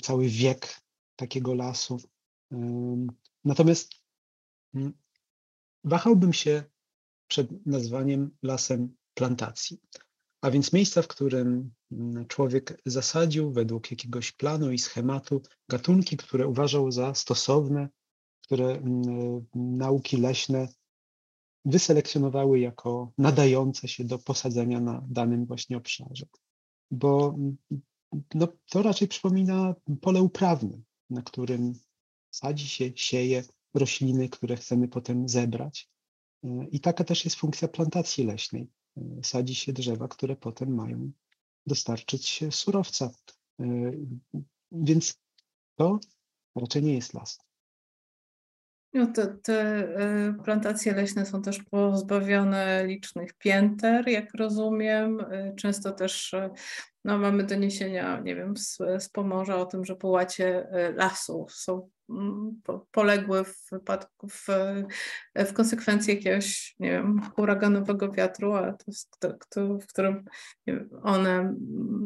[0.01, 0.81] cały wiek
[1.15, 1.97] takiego lasu.
[3.45, 3.91] Natomiast
[5.83, 6.63] wahałbym się
[7.27, 9.81] przed nazwaniem lasem plantacji.
[10.41, 11.73] A więc miejsca, w którym
[12.27, 17.89] człowiek zasadził według jakiegoś planu i schematu gatunki, które uważał za stosowne,
[18.41, 18.81] które
[19.55, 20.67] nauki leśne
[21.65, 26.25] wyselekcjonowały jako nadające się do posadzenia na danym właśnie obszarze.
[26.91, 27.37] Bo
[28.35, 31.73] no, to raczej przypomina pole uprawne, na którym
[32.31, 35.89] sadzi się, sieje rośliny, które chcemy potem zebrać.
[36.71, 38.67] I taka też jest funkcja plantacji leśnej.
[39.23, 41.11] Sadzi się drzewa, które potem mają
[41.65, 43.11] dostarczyć surowca.
[44.71, 45.15] Więc
[45.75, 45.99] to
[46.55, 47.39] raczej nie jest las.
[48.93, 49.23] No te,
[50.29, 55.19] y, plantacje leśne są też pozbawione licznych pięter, jak rozumiem.
[55.19, 56.49] Y, często też y,
[57.05, 62.61] no, mamy doniesienia, nie wiem, z, z Pomorza o tym, że połacie lasów są mm,
[62.91, 64.47] poległy w wypadku, w,
[65.35, 70.25] w konsekwencji jakiegoś, nie wiem, huraganowego wiatru, ale to jest to, w którym
[71.03, 71.55] one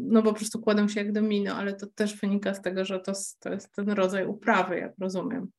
[0.09, 3.11] no po prostu kładą się jak domino, ale to też wynika z tego, że to,
[3.39, 5.51] to jest ten rodzaj uprawy, jak rozumiem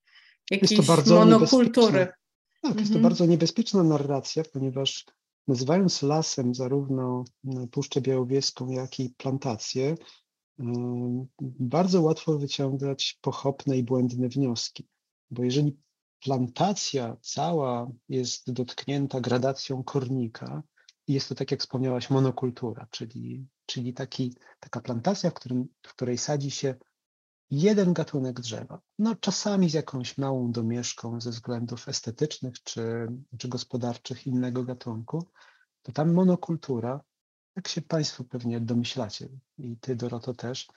[0.50, 2.06] jakiejś jest to bardzo monokultury.
[2.62, 2.78] Tak, mhm.
[2.78, 3.02] jest to mhm.
[3.02, 5.06] bardzo niebezpieczna narracja, ponieważ
[5.48, 7.24] nazywając lasem zarówno
[7.70, 9.94] Puszczę Białowieską, jak i plantację,
[11.60, 14.88] bardzo łatwo wyciągać pochopne i błędne wnioski.
[15.30, 15.76] Bo jeżeli
[16.20, 20.62] plantacja cała jest dotknięta gradacją kornika,
[21.08, 26.18] jest to, tak jak wspomniałaś, monokultura, czyli, czyli taki, taka plantacja, w, którym, w której
[26.18, 26.74] sadzi się
[27.50, 28.80] jeden gatunek drzewa.
[28.98, 33.08] No, czasami z jakąś małą domieszką ze względów estetycznych czy,
[33.38, 35.24] czy gospodarczych innego gatunku,
[35.82, 37.00] to tam monokultura,
[37.56, 40.68] jak się Państwo pewnie domyślacie, i Ty, Doroto, też,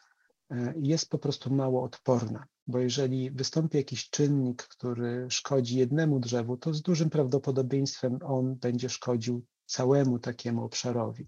[0.51, 6.57] e, jest po prostu mało odporna, bo jeżeli wystąpi jakiś czynnik, który szkodzi jednemu drzewu,
[6.57, 11.27] to z dużym prawdopodobieństwem on będzie szkodził całemu takiemu obszarowi.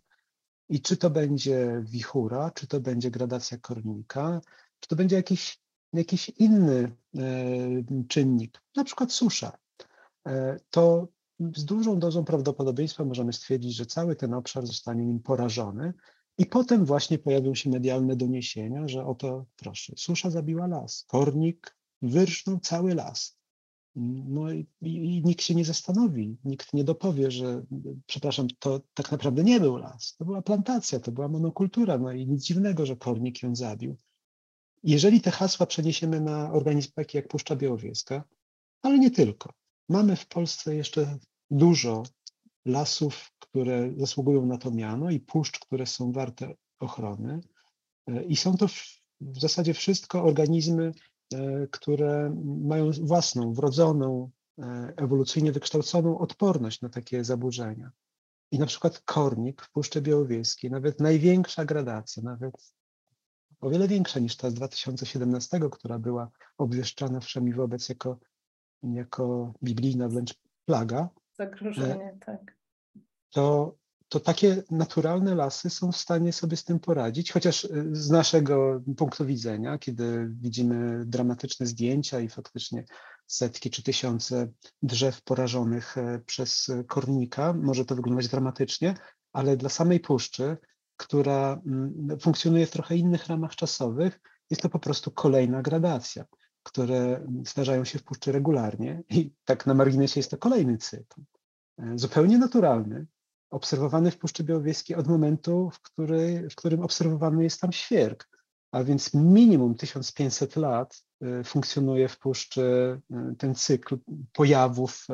[0.70, 4.42] I czy to będzie wichura, czy to będzie gradacja kornika,
[4.84, 5.60] czy to będzie jakiś,
[5.94, 7.24] jakiś inny e,
[8.08, 9.58] czynnik, na przykład susza,
[10.28, 11.08] e, to
[11.56, 15.94] z dużą dozą prawdopodobieństwa możemy stwierdzić, że cały ten obszar zostanie nim porażony.
[16.38, 22.60] I potem właśnie pojawią się medialne doniesienia, że oto, proszę, susza zabiła las, kornik wyrżnął
[22.60, 23.38] cały las.
[23.96, 27.64] No i, i, nikt się nie zastanowi, nikt nie dopowie, że,
[28.06, 32.28] przepraszam, to tak naprawdę nie był las, to była plantacja, to była monokultura, no i
[32.28, 33.98] nic dziwnego, że kornik ją zabił.
[34.84, 38.24] Jeżeli te hasła przeniesiemy na organizm taki jak Puszcza Białowieska,
[38.82, 39.54] ale nie tylko.
[39.90, 41.18] Mamy w Polsce jeszcze
[41.52, 42.04] dużo
[42.66, 47.42] lasów, które zasługują na to miano i puszcz, które są warte ochrony.
[48.08, 48.68] E, I są to
[49.22, 50.92] w zasadzie wszystko organizmy,
[51.34, 57.92] e, które mają własną, wrodzoną, e, ewolucyjnie wykształconą odporność na takie zaburzenia.
[58.52, 62.74] I na przykład kornik w Puszczy Białowieskiej, nawet największa gradacja, nawet
[63.64, 68.20] o wiele większa niż ta z 2017, która była obwieszczana wszemi wobec jako,
[68.84, 70.34] jako biblijna wręcz
[70.66, 71.10] plaga.
[71.34, 72.58] Zagrożenie, e, tak.
[73.30, 73.76] To,
[74.10, 78.82] to takie naturalne lasy są w stanie sobie z tym poradzić, chociaż e, z naszego
[78.98, 82.86] punktu widzenia, kiedy widzimy dramatyczne zdjęcia i faktycznie
[83.28, 84.48] setki czy tysiące
[84.82, 88.96] drzew porażonych e, przez kornika, może to wyglądać dramatycznie,
[89.34, 90.58] ale dla samej puszczy
[90.98, 96.26] która mm, funkcjonuje w trochę innych ramach czasowych, jest to po prostu kolejna gradacja,
[96.64, 101.22] które zdarzają się w puszczy regularnie i tak na marginesie jest to kolejny cykl,
[101.80, 103.06] e, zupełnie naturalny,
[103.50, 108.30] obserwowany w Puszczy Białowieskiej od momentu, w, który, w którym obserwowany jest tam świerk,
[108.72, 113.98] a więc minimum 1500 lat e, funkcjonuje w puszczy e, ten cykl
[114.34, 115.08] pojawów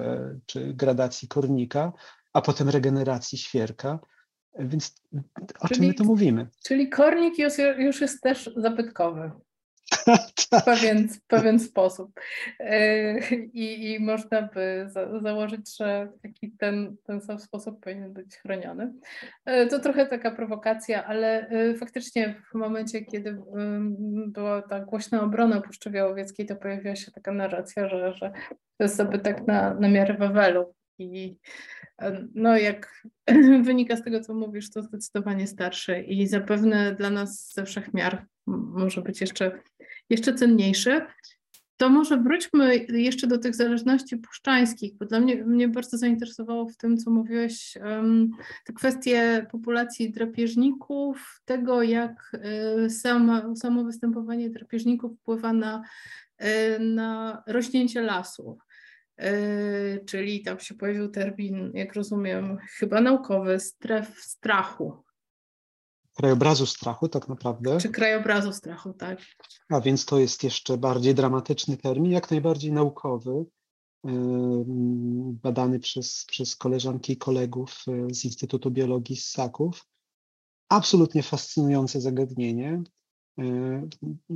[0.46, 1.94] czy gradacji kornika,
[2.34, 4.00] a potem regeneracji świerka,
[4.60, 4.96] więc
[5.60, 6.48] o czyli, czym my tu mówimy?
[6.64, 9.32] Czyli kornik już, już jest też zabytkowy.
[9.90, 12.20] w pewien, pewien sposób.
[12.60, 18.36] E, I, I można by za, założyć, że taki ten, ten sam sposób powinien być
[18.36, 18.94] chroniony.
[19.46, 23.42] E, to trochę taka prowokacja, ale e, faktycznie w momencie, kiedy
[24.28, 28.32] była ta głośna obrona Puszczy Białowieckiej, to pojawiła się taka narracja, że, że
[28.78, 30.74] to jest zabytek na, na miarę Wawelu.
[31.00, 31.38] I
[32.36, 33.04] no, jak
[33.64, 38.26] wynika z tego, co mówisz, to zdecydowanie starszy i zapewne dla nas ze wszech miar
[38.48, 39.62] może być jeszcze,
[40.10, 41.02] jeszcze cenniejszy.
[41.78, 46.78] To może wróćmy jeszcze do tych zależności puszczańskich, bo dla mnie, mnie bardzo zainteresowało w
[46.78, 48.32] tym, co mówiłeś, um,
[48.66, 52.32] te kwestie populacji drapieżników, tego jak
[52.86, 55.84] y, sama, samo występowanie drapieżników wpływa na,
[56.42, 58.69] y, na rośnięcie lasów.
[59.24, 65.04] Y, czyli tam się pojawił termin, jak rozumiem, chyba naukowy, stref strachu
[66.20, 67.78] krajobrazu strachu tak naprawdę.
[67.78, 69.20] Czy krajobrazu strachu, tak.
[69.70, 73.46] A więc to jest jeszcze bardziej dramatyczny termin, jak najbardziej naukowy,
[75.44, 79.86] badany przez, przez koleżanki i kolegów e, z Instytutu Biologii z Saków.
[80.70, 82.84] Absolutnie fascynujące zagadnienie,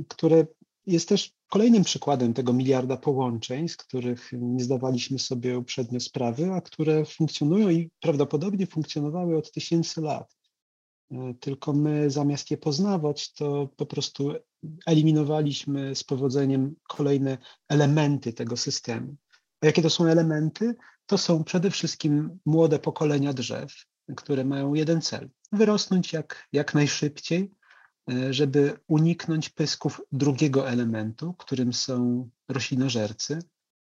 [0.08, 0.46] które
[0.86, 6.60] jest też kolejnym przykładem tego miliarda połączeń, z których nie zdawaliśmy sobie uprzednio sprawy, a
[6.60, 10.36] które funkcjonują i prawdopodobnie funkcjonowały od tysięcy lat.
[11.10, 14.32] E, tylko my zamiast je poznawać, to po prostu
[14.86, 17.38] eliminowaliśmy z powodzeniem kolejne
[17.68, 19.16] elementy tego systemu.
[19.60, 20.74] A jakie to są elementy?
[21.06, 23.72] To są przede wszystkim młode pokolenia drzew,
[24.16, 27.50] które mają jeden cel: wyrosnąć jak, jak najszybciej,
[28.30, 33.38] żeby uniknąć pysków drugiego elementu, którym są roślinożercy.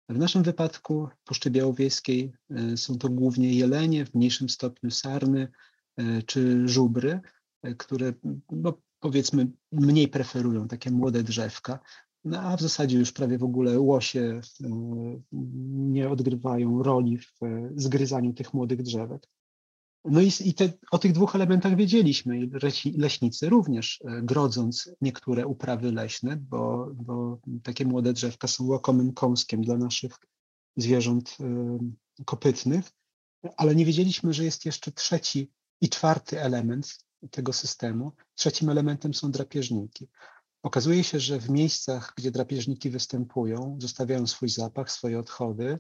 [0.08, 5.48] W naszym wypadku Puszczy Białowieskiej e, są to głównie jelenie, w mniejszym stopniu sarny,
[5.96, 7.20] E, czy żubry,
[7.62, 8.12] e, które
[8.50, 11.78] no, powiedzmy mniej preferują takie młode drzewka,
[12.24, 14.68] no, a w zasadzie już prawie w ogóle łosie e,
[15.92, 17.38] nie odgrywają roli w
[17.76, 19.28] zgryzaniu tych młodych drzewek.
[20.10, 22.48] No i, i te, o tych dwóch elementach wiedzieliśmy
[22.96, 29.76] leśnicy również, grodząc niektóre uprawy leśne, bo, bo takie młode drzewka są łakomym kąskiem dla
[29.76, 30.12] naszych
[30.76, 31.36] zwierząt
[32.24, 32.90] kopytnych,
[33.56, 36.98] ale nie wiedzieliśmy, że jest jeszcze trzeci i czwarty element
[37.30, 40.08] tego systemu, trzecim elementem są drapieżniki.
[40.62, 45.78] Okazuje się, że w miejscach, gdzie drapieżniki występują, zostawiają swój zapach, swoje odchody,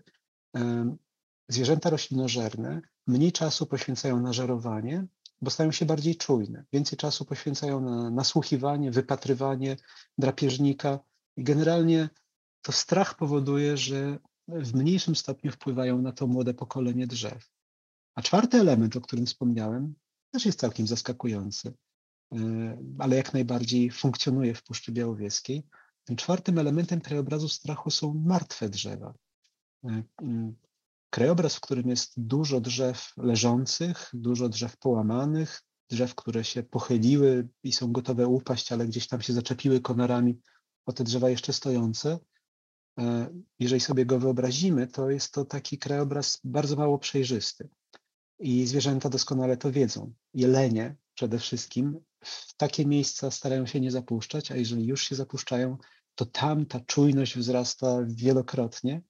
[1.48, 5.06] zwierzęta roślinożerne mniej czasu poświęcają na żerowanie,
[5.42, 6.64] bo stają się bardziej czujne.
[6.72, 9.76] Więcej czasu poświęcają na nasłuchiwanie, wypatrywanie
[10.18, 10.98] drapieżnika
[11.36, 12.08] i generalnie
[12.62, 17.50] to strach powoduje, że w mniejszym stopniu wpływają na to młode pokolenie drzew.
[18.14, 19.94] A czwarty element, o którym wspomniałem,
[20.30, 21.74] też jest całkiem zaskakujący,
[22.32, 22.38] e,
[22.98, 25.66] ale jak najbardziej funkcjonuje w Puszczy Białowieskiej.
[26.04, 29.14] Tym czwartym elementem krajobrazu strachu są martwe drzewa.
[31.10, 37.72] Krajobraz, w którym jest dużo drzew leżących, dużo drzew połamanych, drzew, które się pochyliły i
[37.72, 40.40] są gotowe upaść, ale gdzieś tam się zaczepiły konarami
[40.86, 42.18] o te drzewa jeszcze stojące.
[42.98, 47.68] E, jeżeli sobie go wyobrazimy, to jest to taki krajobraz bardzo mało przejrzysty.
[48.38, 50.12] I zwierzęta doskonale to wiedzą.
[50.34, 55.76] Jelenie przede wszystkim w takie miejsca starają się nie zapuszczać, a jeżeli już się zapuszczają,
[56.14, 59.02] to tam ta czujność wzrasta wielokrotnie.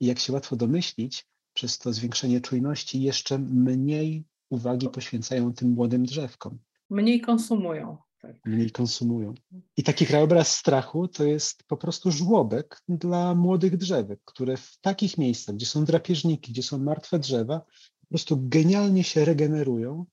[0.00, 1.26] I jak się łatwo domyślić,
[1.60, 6.58] przez to zwiększenie czujności jeszcze mniej uwagi poświęcają tym młodym drzewkom.
[6.90, 7.96] Mniej konsumują.
[8.20, 8.36] Tak.
[8.46, 9.34] Mniej konsumują.
[9.76, 15.18] I taki krajobraz strachu to jest po prostu żłobek dla młodych drzewek, które w takich
[15.18, 17.62] miejscach, gdzie są drapieżniki, gdzie są martwe drzewa,
[18.08, 20.06] prostu genialnie się regenerują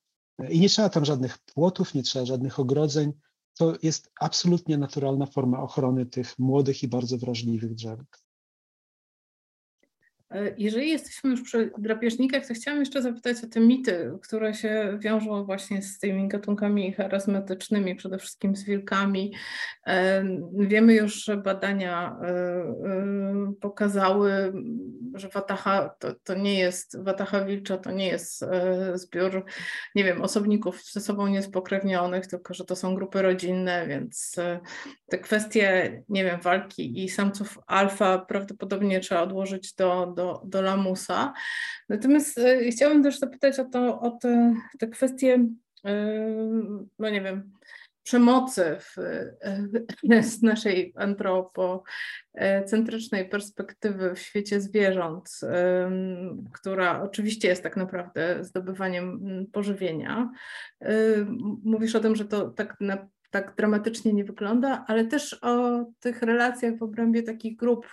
[0.50, 3.14] i nie trzeba tam żadnych płotów, nie trzeba żadnych ogrodzeń.
[3.58, 8.27] To jest absolutnie naturalna forma ochrony tych młodych i bardzo wrażliwych drzewek.
[10.32, 14.98] E, jeżeli jesteśmy już przy drapieżnikach, to chciałam jeszcze zapytać o te mity, które się
[15.00, 19.34] wiążą właśnie z tymi gatunkami charyzmatycznymi, przede wszystkim z wilkami.
[19.88, 24.54] E, wiemy już, że badania e, pokazały,
[25.14, 28.46] że wataha to, to nie jest, wataha wilcza to nie jest
[28.94, 29.46] zbiór,
[29.96, 34.36] nie wiem, osobników ze sobą niespokrewnionych, tylko że to są grupy rodzinne, więc
[35.10, 41.34] te kwestie, nie wiem, walki i samców alfa prawdopodobnie trzeba odłożyć do do, do lamusa.
[41.90, 45.48] Natomiast y, chciałabym też zapytać o, to, o te, te kwestie, y,
[47.00, 47.52] no nie wiem,
[48.04, 49.38] przemocy w, y,
[50.24, 55.30] z naszej antropocentrycznej perspektywy w świecie zwierząt,
[56.54, 59.20] która oczywiście jest tak naprawdę zdobywaniem
[59.52, 60.30] pożywienia.
[61.64, 66.22] Mówisz o tym, że to tak na, tak dramatycznie nie wygląda, ale też o tych
[66.22, 67.88] relacjach w obrębie takich grup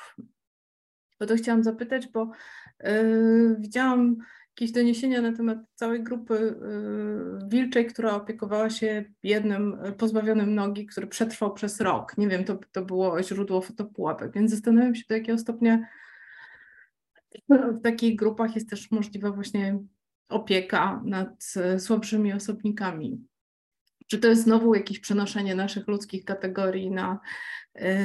[1.18, 2.30] o to chciałam zapytać, bo
[2.82, 4.16] yy, widziałam
[4.48, 11.06] jakieś doniesienia na temat całej grupy yy, wilczej, która opiekowała się jednym pozbawionym nogi, który
[11.06, 12.18] przetrwał przez rok.
[12.18, 15.86] Nie wiem, to, to było źródło fotopułapek, więc zastanawiam się, do jakiego stopnia
[17.48, 19.78] w takich grupach jest też możliwa właśnie
[20.28, 23.26] opieka nad słabszymi osobnikami.
[24.06, 27.20] Czy to jest znowu jakieś przenoszenie naszych ludzkich kategorii na,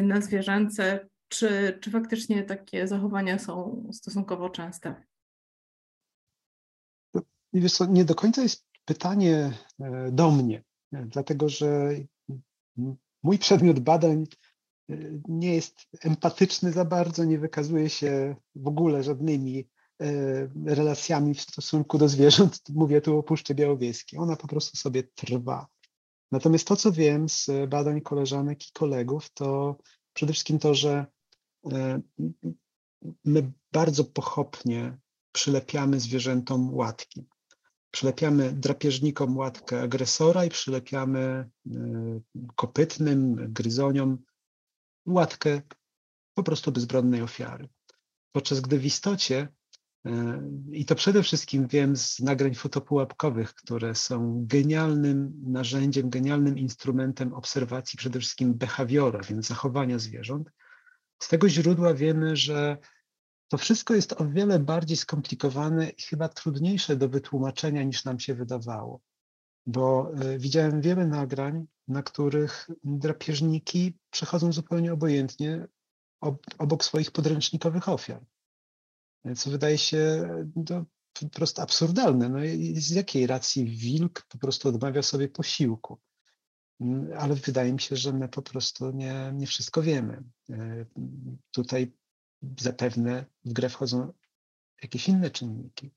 [0.01, 1.07] na zwierzęce?
[1.29, 5.03] Czy, czy faktycznie takie zachowania są stosunkowo częste?
[7.53, 11.95] Wiesz co, nie do końca jest pytanie e, do mnie, dlatego że
[13.23, 14.23] mój przedmiot badań
[14.89, 14.95] e,
[15.27, 19.67] nie jest empatyczny za bardzo, nie wykazuje się w ogóle żadnymi
[20.01, 20.05] e,
[20.65, 22.61] relacjami w stosunku do zwierząt.
[22.69, 24.19] Mówię tu o Puszczy Białowieskiej.
[24.19, 25.67] Ona po prostu sobie trwa.
[26.31, 29.77] Natomiast to, co wiem z badań koleżanek i kolegów, to
[30.13, 31.05] przede wszystkim to, że
[33.25, 34.97] my bardzo pochopnie
[35.31, 37.25] przylepiamy zwierzętom łatki.
[37.91, 41.71] Przylepiamy drapieżnikom łatkę agresora i przylepiamy y,
[42.55, 44.17] kopytnym, gryzoniom
[45.05, 45.61] łatkę
[46.33, 47.69] po prostu bezbronnej ofiary.
[48.31, 49.47] Podczas gdy w istocie,
[50.07, 50.11] y,
[50.71, 57.97] i to przede wszystkim wiem z nagrań fotopułapkowych, które są genialnym narzędziem, genialnym instrumentem obserwacji
[57.97, 60.49] przede wszystkim behawiora, więc zachowania zwierząt,
[61.19, 62.77] z tego źródła wiemy, że
[63.47, 68.35] to wszystko jest o wiele bardziej skomplikowane i chyba trudniejsze do wytłumaczenia niż nam się
[68.35, 69.01] wydawało.
[69.65, 75.67] Bo e, widziałem wiele nagrań, na których drapieżniki przechodzą zupełnie obojętnie
[76.57, 78.25] obok swoich podręcznikowych ofiar.
[79.35, 80.29] Co wydaje się
[80.69, 80.85] no,
[81.21, 82.29] po prostu absurdalne.
[82.29, 82.39] No,
[82.73, 85.99] z jakiej racji wilk po prostu odmawia sobie posiłku?
[87.19, 90.23] Ale wydaje mi się, że my po prostu nie, nie wszystko wiemy.
[90.49, 90.85] E,
[91.51, 91.93] tutaj
[92.59, 94.13] zapewne w grę wchodzą
[94.81, 95.91] jakieś inne czynniki.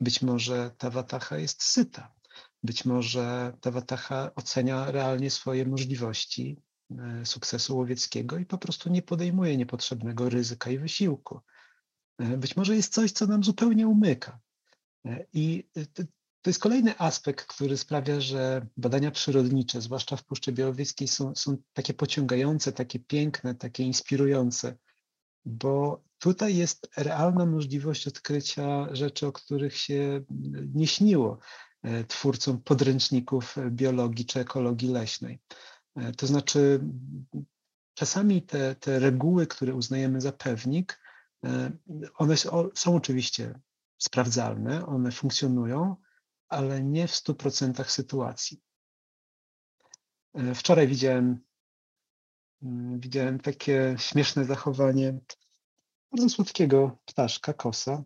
[0.00, 2.14] Być może ta watacha jest syta.
[2.62, 9.02] Być może ta watacha ocenia realnie swoje możliwości e, sukcesu łowieckiego i po prostu nie
[9.02, 11.40] podejmuje niepotrzebnego ryzyka i wysiłku.
[12.18, 14.40] E, być może jest coś, co nam zupełnie umyka.
[15.32, 15.68] I
[16.42, 21.56] to jest kolejny aspekt, który sprawia, że badania przyrodnicze, zwłaszcza w Puszczy Białowieskiej, są, są
[21.72, 24.76] takie pociągające, takie piękne, takie inspirujące
[25.48, 30.24] bo tutaj jest realna możliwość odkrycia rzeczy, o których się
[30.74, 31.38] nie śniło
[31.82, 35.40] e, twórcom podręczników biologii czy ekologii leśnej.
[35.96, 36.80] E, to znaczy,
[37.94, 41.00] czasami te, te reguły, które uznajemy za pewnik,
[41.44, 41.70] e,
[42.14, 42.36] one
[42.74, 43.60] są oczywiście
[43.98, 45.96] sprawdzalne, one funkcjonują,
[46.48, 48.60] ale nie w 100% sytuacji.
[50.54, 51.40] Wczoraj widziałem
[52.62, 55.18] Mm, widziałem takie śmieszne zachowanie
[56.12, 58.04] bardzo słodkiego ptaszka, kosa.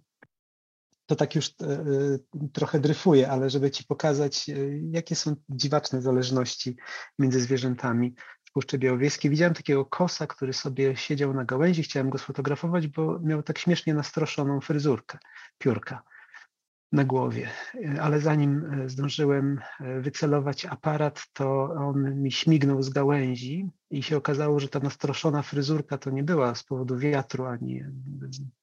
[1.07, 4.55] To tak już e, e, trochę dryfuje, ale żeby ci pokazać, e,
[4.90, 6.76] jakie są dziwaczne zależności
[7.18, 8.14] między zwierzętami
[8.45, 9.30] w Puszczy Białowieskiej.
[9.30, 13.95] Widziałem takiego kosa, który sobie siedział na gałęzi, chciałem go sfotografować, bo miał tak śmiesznie
[13.95, 15.18] nastroszoną fryzurkę,
[15.59, 16.03] piórka
[16.93, 17.51] na głowie,
[18.01, 24.16] ale zanim e, zdążyłem e, wycelować aparat, to on mi śmignął z gałęzi i się
[24.16, 27.84] okazało, że ta nastroszona fryzurka to nie była z powodu wiatru ani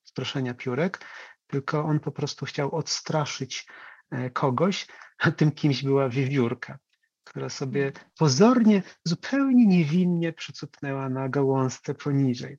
[0.04, 1.00] stroszenia piórek,
[1.48, 3.68] tylko on po prostu chciał odstraszyć
[4.12, 4.88] e, kogoś,
[5.20, 6.80] a tym kimś była wiewiórka,
[7.24, 12.58] która sobie pozornie, zupełnie niewinnie przycupnęła na gałązce poniżej.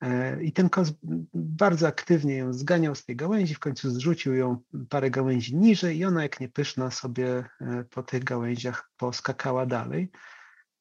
[0.00, 0.92] E, I ten kos
[1.34, 4.56] bardzo aktywnie ją zganiał z tej gałęzi, w końcu zrzucił ją
[4.88, 10.10] parę gałęzi niżej i ona jak niepyszna sobie e, po tych gałęziach poskakała dalej.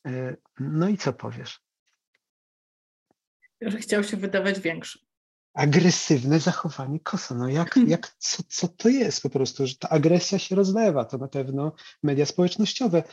[0.08, 1.62] E, no i co powiesz?
[3.62, 5.00] Że chciał się wydawać większy.
[5.54, 7.36] Agresywne zachowanie kosa.
[7.36, 11.18] No jak, jak co, co to jest po prostu, że ta agresja się rozlewa, to
[11.18, 11.72] na pewno
[12.04, 13.04] media społecznościowe.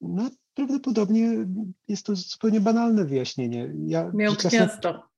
[0.00, 1.46] No prawdopodobnie
[1.88, 3.72] jest to zupełnie banalne wyjaśnienie.
[3.86, 5.11] Ja Miał gniazdo.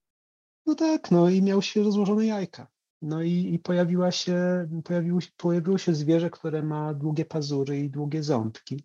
[0.67, 2.69] No tak, no i miał się rozłożone jajka.
[3.03, 8.23] No i, i pojawiła się, pojawiło, pojawiło się zwierzę, które ma długie pazury i długie
[8.23, 8.85] ząbki.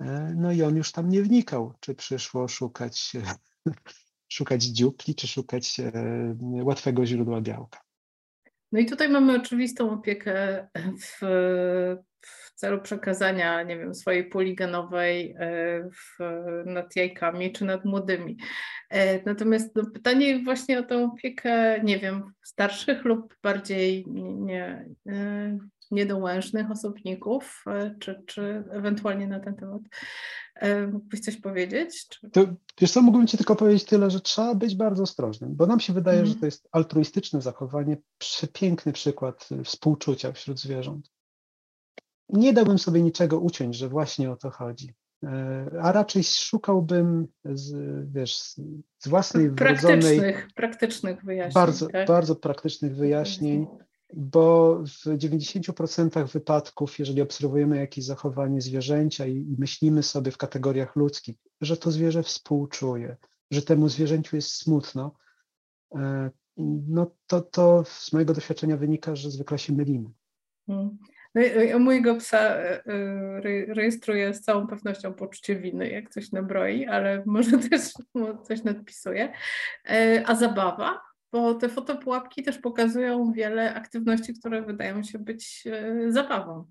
[0.00, 3.12] E, no i on już tam nie wnikał, czy przyszło szukać,
[4.32, 5.92] szukać dziupli, czy szukać e,
[6.62, 7.83] łatwego źródła białka.
[8.74, 10.66] No i tutaj mamy oczywistą opiekę
[11.00, 11.18] w,
[12.20, 16.18] w celu przekazania, nie wiem, swojej poligenowej e, w,
[16.66, 18.36] nad jajkami czy nad młodymi.
[18.90, 25.58] E, natomiast no, pytanie właśnie o tę opiekę, nie wiem, starszych lub bardziej nie, nie,
[25.94, 29.82] niedołężnych osobników, e, czy, czy ewentualnie na ten temat
[30.92, 32.08] mógłbyś coś powiedzieć?
[32.08, 32.30] Czy...
[32.30, 32.44] To,
[32.80, 35.92] wiesz co, mógłbym Ci tylko powiedzieć tyle, że trzeba być bardzo ostrożnym, bo nam się
[35.92, 36.30] wydaje, mm.
[36.30, 41.14] że to jest altruistyczne zachowanie, przepiękny przykład współczucia wśród zwierząt
[42.28, 44.94] nie dałbym sobie niczego uciąć, że właśnie o to chodzi.
[45.24, 47.74] E, a raczej szukałbym z,
[48.12, 48.36] wiesz,
[48.98, 51.54] z własnej praktycznych, praktycznych wyjaśnień.
[51.54, 52.08] Bardzo, tak?
[52.08, 53.66] bardzo praktycznych wyjaśnień,
[54.12, 61.36] bo w 90% wypadków, jeżeli obserwujemy jakieś zachowanie zwierzęcia i, myślimy sobie w kategoriach ludzkich,
[61.60, 63.16] że to zwierzę współczuje,
[63.50, 65.14] że temu zwierzęciu jest smutno,
[66.88, 70.10] no to, to z mojego doświadczenia wynika, że zwykle się mylimy.
[70.66, 70.98] Hmm.
[71.34, 73.40] No, mojego psa e, e,
[73.74, 77.92] rejestruję z całą pewnością poczucie winy, jak coś nabroi, ale może też
[78.42, 79.32] coś nadpisuje.
[79.90, 81.00] E, a zabawa?
[81.34, 85.64] Bo te fotopułapki też pokazują wiele aktywności, które wydają się być
[86.08, 86.64] zabawą.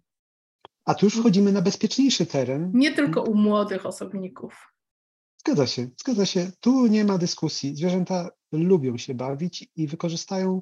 [0.86, 2.72] A tu już wchodzimy na bezpieczniejszy teren.
[2.74, 4.74] Nie tylko u młodych osobników.
[5.38, 6.51] Zgadza się, zgadza się.
[6.59, 7.76] Tu nie ma dyskusji.
[7.76, 10.61] Zwierzęta lubią się bawić i wykorzystają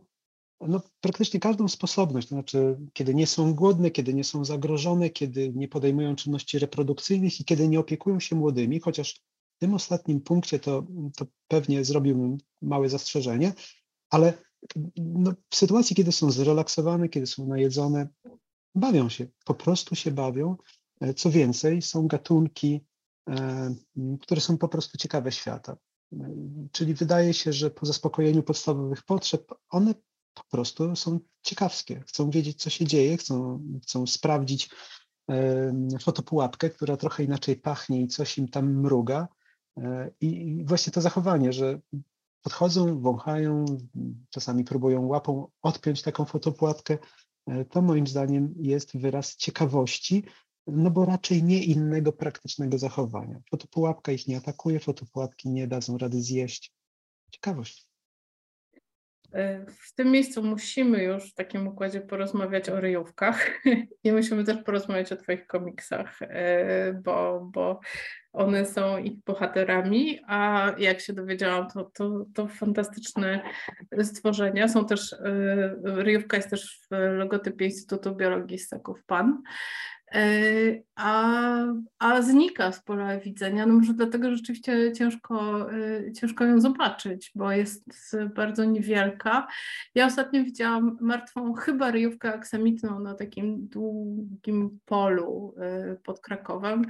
[0.62, 5.54] no, praktycznie każdą sposobność, to znaczy, kiedy nie są głodne, kiedy nie są zagrożone, kiedy
[5.56, 9.14] nie podejmują czynności reprodukcyjnych i kiedy nie opiekują się młodymi, chociaż
[9.56, 10.88] w tym ostatnim punkcie to,
[11.18, 13.54] to pewnie zrobiłbym małe zastrzeżenie,
[14.12, 14.34] ale
[14.97, 18.07] no, w sytuacji, kiedy są zrelaksowane, kiedy są najedzone,
[18.76, 20.57] bawią się, po prostu się bawią.
[21.01, 22.86] E, co więcej, są gatunki,
[23.30, 23.76] e,
[24.22, 25.78] które są po prostu ciekawe świata.
[26.14, 26.18] E,
[26.72, 29.95] czyli wydaje się, że po zaspokojeniu podstawowych potrzeb, one
[30.34, 32.03] po prostu są ciekawskie.
[32.07, 34.70] Chcą wiedzieć, co się dzieje, chcą, chcą sprawdzić
[36.01, 39.28] fotopułapkę, która trochę inaczej pachnie i coś im tam mruga.
[40.22, 41.80] I właśnie to zachowanie, że
[42.42, 43.66] podchodzą, wąchają,
[44.30, 46.98] czasami próbują łapą odpiąć taką fotopułapkę,
[47.48, 50.24] E, to moim zdaniem jest wyraz ciekawości,
[50.68, 53.42] no bo raczej nie innego praktycznego zachowania.
[53.50, 56.74] Fotopułapka ich nie atakuje, fotopułapki nie dadzą rady zjeść.
[57.32, 57.91] Ciekawość.
[59.34, 63.62] E, w tym miejscu musimy już w takim układzie porozmawiać o ryjówkach
[64.04, 67.80] i musimy też porozmawiać o Twoich komiksach, e, bo, bo
[68.34, 73.42] one są ich bohaterami, a jak się dowiedziałam, to, to, to fantastyczne
[74.04, 74.68] stworzenia.
[74.68, 79.42] Są też, e, ryjówka jest też w logotypie Instytutu Biologii Ssaków Pan.
[80.95, 81.66] A,
[81.99, 83.66] a znika z pola widzenia.
[83.66, 89.47] No może dlatego rzeczywiście ciężko, e, ciężko ją zobaczyć, bo jest bardzo niewielka.
[89.95, 96.86] Ja ostatnio widziałam martwą chyba ryjówkę aksamitną na takim długim polu e, pod Krakowem.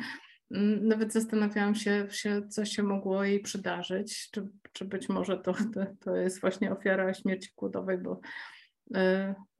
[0.51, 2.07] Mm, nawet zastanawiałam się,
[2.49, 7.13] co się mogło jej przydarzyć, czy, czy być może to, to, to jest właśnie ofiara
[7.13, 8.21] śmierci głodowej, bo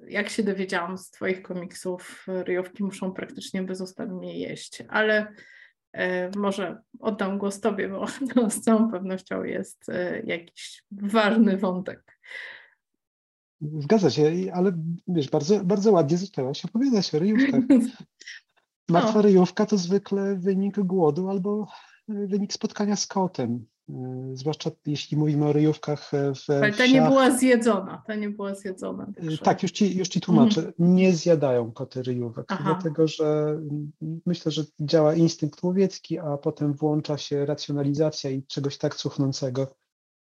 [0.08, 5.34] jak się dowiedziałam z Twoich komiksów, ryjówki muszą praktycznie bezustannie jeść, ale
[5.94, 12.20] e, może oddam głos Tobie, bo to z całą pewnością jest e, jakiś ważny wątek.
[13.62, 14.72] Zgadza się, ale
[15.08, 17.62] wiesz, bardzo, bardzo ładnie zaczęłaś opowiadać o ryjówkach.
[18.90, 19.22] Martwa no.
[19.22, 21.68] ryjówka to zwykle wynik głodu albo
[22.08, 23.66] wynik spotkania z kotem.
[23.90, 28.30] Y, zwłaszcza jeśli mówimy o ryjówkach e, w Ale ta nie była zjedzona, ta nie
[28.30, 29.08] była zjedzona.
[29.10, 29.38] Y, także.
[29.38, 30.62] Tak, już ci, już ci tłumaczę.
[30.62, 30.96] Mhm.
[30.96, 32.64] Nie zjadają koty ryjówek, Aha.
[32.64, 33.92] dlatego że mm,
[34.26, 39.76] myślę, że działa instynkt łowiecki, a potem włącza się racjonalizacja i czegoś tak cuchnącego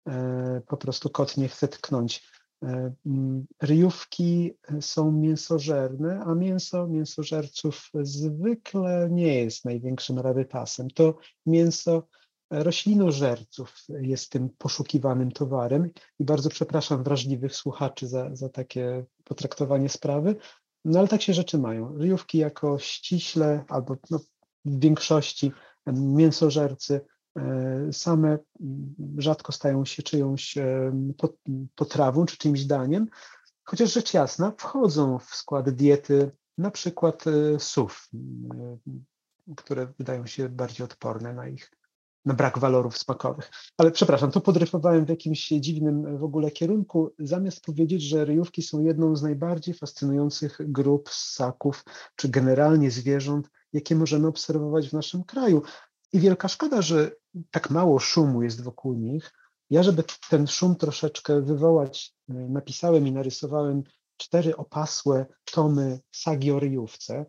[0.09, 2.29] e, po prostu kot nie chce tknąć.
[2.65, 10.91] E, mm, ryjówki są mięsożerne, a mięso mięsożerców zwykle nie jest największym rarytasem.
[10.91, 12.09] To mięso
[12.51, 15.91] roślinożerców jest tym poszukiwanym towarem.
[16.19, 20.37] I bardzo przepraszam wrażliwych słuchaczy za, za takie potraktowanie sprawy,
[20.85, 21.99] no ale tak się rzeczy mają.
[21.99, 24.19] Ryjówki jako ściśle albo no,
[24.65, 25.53] w większości
[25.93, 27.01] mięsożercy
[27.37, 28.39] e, same
[29.19, 30.55] rzadko stają się czyjąś
[31.75, 33.07] potrawą czy czymś daniem,
[33.65, 38.09] chociaż rzecz jasna wchodzą w skład diety na przykład e, sów,
[39.57, 41.71] które wydają się bardziej odporne na ich
[42.27, 43.51] na brak walorów smakowych.
[43.79, 48.81] Ale przepraszam, to podryfowałem w jakimś dziwnym w ogóle kierunku, zamiast powiedzieć, że ryjówki są
[48.81, 51.85] jedną z najbardziej fascynujących grup ssaków,
[52.16, 55.62] czy generalnie zwierząt, jakie możemy obserwować w naszym kraju.
[56.12, 57.11] I wielka szkoda, że
[57.51, 59.33] tak mało szumu jest wokół nich.
[59.70, 63.83] Ja, żeby ten szum troszeczkę wywołać, napisałem i narysowałem
[64.16, 67.27] cztery opasłe tomy sagi o ryjówce.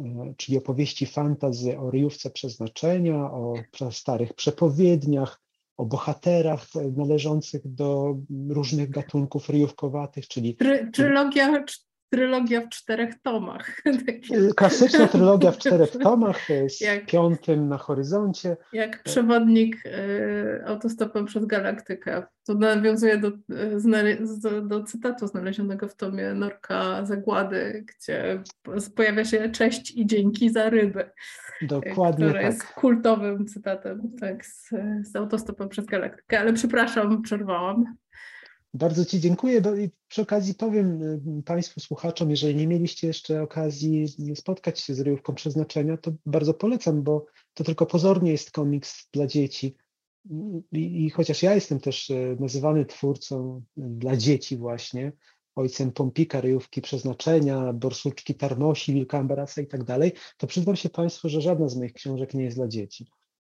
[0.00, 3.54] E, czyli opowieści fantazy o ryjówce przeznaczenia, o
[3.90, 5.40] starych przepowiedniach,
[5.76, 8.16] o bohaterach należących do
[8.48, 10.56] różnych gatunków ryjówkowatych, czyli...
[10.92, 11.64] Trylogia
[12.10, 13.82] trylogia w czterech tomach.
[14.56, 16.38] Klasyczna trylogia w czterech tomach
[16.68, 18.56] z jak, piątym na horyzoncie.
[18.72, 22.22] Jak przewodnik y, autostopem przez galaktykę.
[22.46, 23.30] To nawiązuje do,
[24.42, 28.42] do, do, cytatu znalezionego w tomie Norka Zagłady, gdzie
[28.96, 31.10] pojawia się cześć i dzięki za ryby.
[31.62, 32.52] Dokładnie Które tak.
[32.52, 34.70] jest kultowym cytatem tak, z,
[35.02, 36.40] z autostopem przez galaktykę.
[36.40, 37.96] Ale przepraszam, przerwałam.
[38.74, 39.62] Bardzo Ci dziękuję.
[40.08, 41.02] Przy okazji powiem
[41.38, 46.54] y, Państwu słuchaczom, jeżeli nie mieliście jeszcze okazji spotkać się z ryjówką przeznaczenia, to bardzo
[46.54, 49.76] polecam, bo to tylko pozornie jest komiks dla dzieci,
[50.72, 55.12] i, i chociaż ja jestem też e, nazywany twórcą dla dzieci właśnie,
[55.56, 61.28] ojcem Pompika, ryjówki przeznaczenia, borsuczki Tarnosi, Wilka Ambarasa i tak dalej, to przyznam się Państwu,
[61.28, 63.06] że żadna z moich książek nie jest dla dzieci.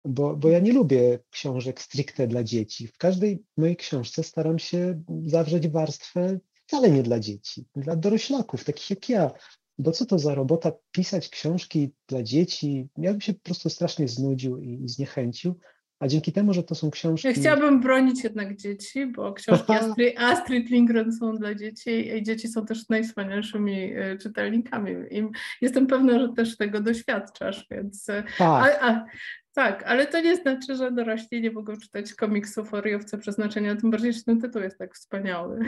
[0.07, 2.87] Bo, bo ja nie lubię książek stricte dla dzieci.
[2.87, 8.89] W każdej mojej książce staram się zawrzeć warstwę wcale nie dla dzieci, dla doroślaków, takich
[8.89, 9.31] jak ja.
[9.77, 12.89] Bo co to za robota pisać książki dla dzieci?
[12.97, 15.59] Ja bym się po prostu strasznie znudził i, i zniechęcił.
[15.99, 17.27] A dzięki temu, że to są książki.
[17.27, 22.47] Ja chciałabym bronić jednak dzieci, bo książki Astrid, Astrid Lindgren są dla dzieci i dzieci
[22.47, 24.91] są też najwspanialszymi e, czytelnikami.
[25.11, 25.23] I
[25.61, 28.09] jestem pewna, że też tego doświadczasz, więc.
[28.09, 28.79] E, tak.
[28.81, 29.05] A, a,
[29.53, 33.91] tak, ale to nie znaczy, że dorośli nie mogą czytać komiksów o ryjowce przeznaczenia, tym
[33.91, 35.59] bardziej, że ten tytuł jest tak wspaniały.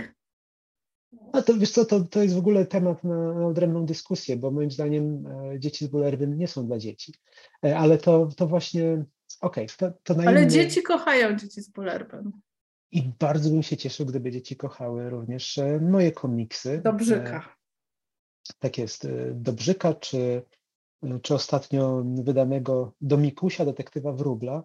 [1.33, 4.51] A to wiesz co, to, to jest w ogóle temat na, na odrębną dyskusję, bo
[4.51, 7.13] moim zdaniem e, dzieci z Bullerbyn nie są dla dzieci.
[7.65, 9.05] E, ale to, to właśnie,
[9.41, 10.51] okej, okay, to, to Ale inny...
[10.51, 12.31] dzieci kochają dzieci z Bullerbyn.
[12.91, 16.81] I bardzo bym się cieszył, gdyby dzieci kochały również e, moje komiksy.
[16.83, 17.55] Dobrzyka.
[18.59, 20.41] Tak jest, Dobrzyka, czy,
[21.21, 24.63] czy ostatnio wydanego Domikusia, detektywa Wróbla.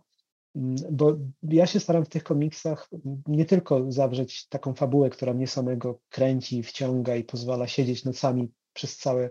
[0.56, 2.88] Mm, bo ja się staram w tych komiksach
[3.26, 8.96] nie tylko zawrzeć taką fabułę, która mnie samego kręci, wciąga i pozwala siedzieć nocami przez
[8.96, 9.30] całe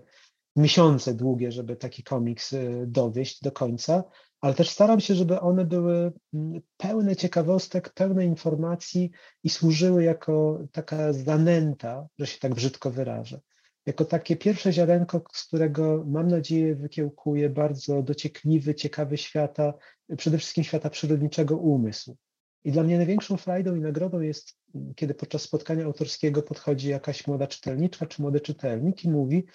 [0.56, 2.56] miesiące długie, żeby taki komiks
[2.88, 4.04] dowieść do końca,
[4.44, 9.12] ale też staram się, żeby one były mm, pełne ciekawostek, pełne informacji
[9.44, 13.40] i służyły jako taka zanęta, że się tak brzydko wyrażę
[13.86, 19.74] jako takie pierwsze ziarenko, z którego mam nadzieję wykiełkuje bardzo dociekliwy, ciekawy świata,
[20.18, 22.18] przede wszystkim świata przyrodniczego umysł.
[22.64, 24.58] I dla mnie największą frajdą i nagrodą jest,
[24.96, 29.46] kiedy podczas spotkania autorskiego podchodzi jakaś młoda czytelniczka czy młody czytelnik i mówi,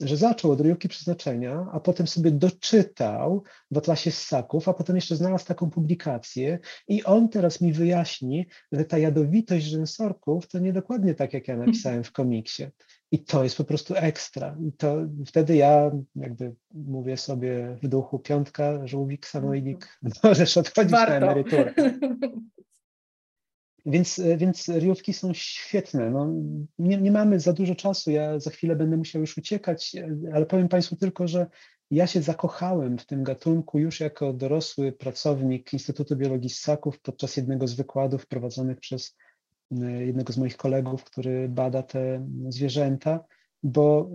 [0.00, 5.16] że zaczął od ryjówki przeznaczenia, a potem sobie doczytał w Atlasie Ssaków, a potem jeszcze
[5.16, 11.14] znalazł taką publikację i on teraz mi wyjaśni, że ta jadowitość rzęsorków to nie dokładnie
[11.14, 12.66] tak, jak ja napisałem w komiksie.
[13.12, 14.56] I to jest po prostu ekstra.
[14.68, 21.20] I to wtedy ja jakby mówię sobie w duchu piątka, żółwik, samoidik, możesz odchodzić Warto.
[21.20, 21.74] na emeryturę.
[23.86, 26.10] Więc, więc ryjówki są świetne.
[26.10, 26.32] No,
[26.78, 29.96] nie, nie mamy za dużo czasu, ja za chwilę będę musiał już uciekać,
[30.32, 31.46] ale powiem Państwu tylko, że
[31.90, 37.66] ja się zakochałem w tym gatunku już jako dorosły pracownik Instytutu Biologii Ssaków podczas jednego
[37.66, 39.16] z wykładów prowadzonych przez
[39.98, 43.24] jednego z moich kolegów, który bada te zwierzęta,
[43.62, 44.10] bo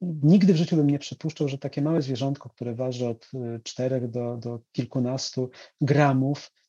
[0.00, 3.30] nigdy w życiu bym nie przypuszczał, że takie małe zwierzątko, które waży od
[3.62, 5.50] 4 do, do kilkunastu
[5.80, 6.65] gramów, e,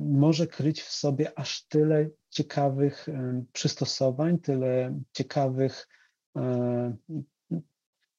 [0.00, 5.88] może kryć w sobie aż tyle ciekawych e, przystosowań, tyle ciekawych
[6.36, 6.96] e,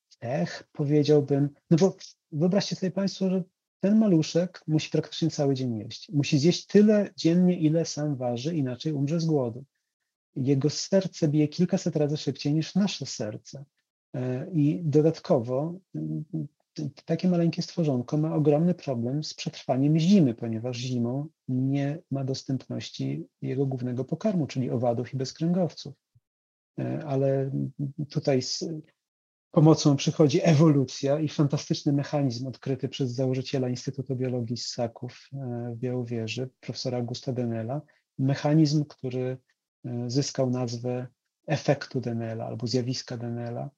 [0.10, 1.50] cech, powiedziałbym.
[1.70, 1.96] No bo
[2.32, 3.44] wyobraźcie sobie Państwo, że
[3.80, 6.12] ten maluszek musi praktycznie cały dzień jeść.
[6.12, 9.66] Musi zjeść tyle dziennie, ile sam waży, inaczej umrze z głodu.
[10.36, 13.66] Jego serce bije kilkaset razy szybciej niż nasze serce.
[14.14, 15.80] E, I dodatkowo
[17.06, 23.66] takie maleńkie stworzonko ma ogromny problem z przetrwaniem zimy, ponieważ zimą nie ma dostępności jego
[23.66, 25.94] głównego pokarmu, czyli owadów i bezkręgowców.
[26.80, 27.52] E, ale
[28.10, 28.42] tutaj
[29.52, 36.50] pomocą przychodzi ewolucja i fantastyczny mechanizm odkryty przez założyciela Instytutu Biologii Ssaków e, w Białowieży,
[36.60, 37.82] profesora Augusta Denela.
[38.20, 39.38] Mechanizm, który
[39.86, 41.08] e, zyskał nazwę
[41.48, 43.70] efektu Denela albo zjawiska Denela,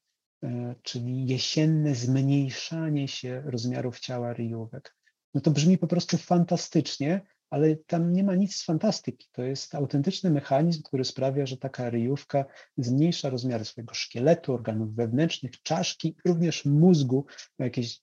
[0.84, 4.96] czyli jesienne zmniejszanie się rozmiarów ciała ryjówek.
[5.34, 9.28] No to brzmi po prostu fantastycznie, ale tam nie ma nic z fantastyki.
[9.32, 12.46] To jest autentyczny mechanizm, który sprawia, że taka ryjówka
[12.78, 17.26] zmniejsza rozmiary swojego szkieletu, organów wewnętrznych, czaszki, również mózgu
[17.60, 18.02] o jakieś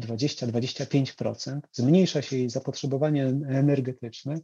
[0.00, 1.60] 20-25%.
[1.72, 4.34] Zmniejsza się jej zapotrzebowanie energetyczne.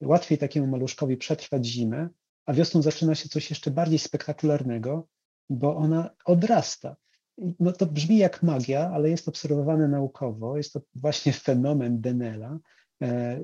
[0.00, 2.08] Łatwiej takiemu maluszkowi przetrwać zimę,
[2.46, 5.08] a wiosną zaczyna się coś jeszcze bardziej spektakularnego,
[5.50, 6.96] bo ona odrasta.
[7.60, 10.56] No to brzmi jak magia, ale jest obserwowane naukowo.
[10.56, 12.58] Jest to właśnie fenomen Denela,
[13.02, 13.40] E,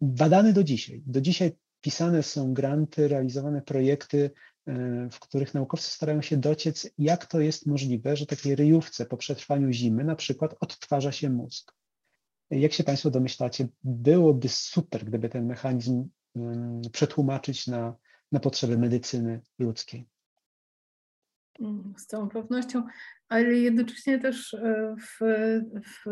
[0.00, 1.02] badany do dzisiaj.
[1.06, 4.30] Do dzisiaj pisane są granty, realizowane projekty,
[4.66, 9.16] e, w których naukowcy starają się dociec, jak to jest możliwe, że takiej ryjówce po
[9.16, 11.72] przetrwaniu zimy na przykład odtwarza się mózg.
[12.50, 16.08] Jak się Państwo domyślacie, byłoby super, gdyby ten mechanizm
[16.92, 17.96] przetłumaczyć na,
[18.32, 20.08] na potrzeby medycyny ludzkiej.
[21.62, 22.82] Mm, z całą pewnością,
[23.28, 25.18] ale jednocześnie też e, w,
[25.86, 26.06] w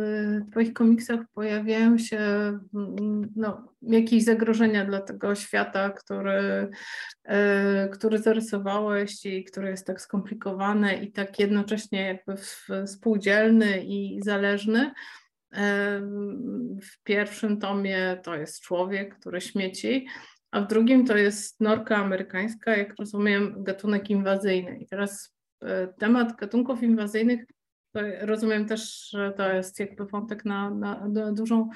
[0.51, 6.71] Twoich komiksach pojawiają się mm, no, jakieś zagrożenia dla tego świata, który,
[7.25, 12.35] e, który zarysowałeś i który jest tak skomplikowany i tak jednocześnie jakby
[12.87, 14.93] współdzielny i zależny.
[16.83, 20.07] W pierwszym tomie to jest człowiek, który śmieci,
[20.51, 24.79] a w drugim to jest norka amerykańska, jak rozumiem, gatunek inwazyjny.
[24.79, 25.40] I teraz e,
[25.99, 27.45] temat gatunków inwazyjnych,
[28.21, 31.69] rozumiem też, że to jest jakby wątek na, na, na dużą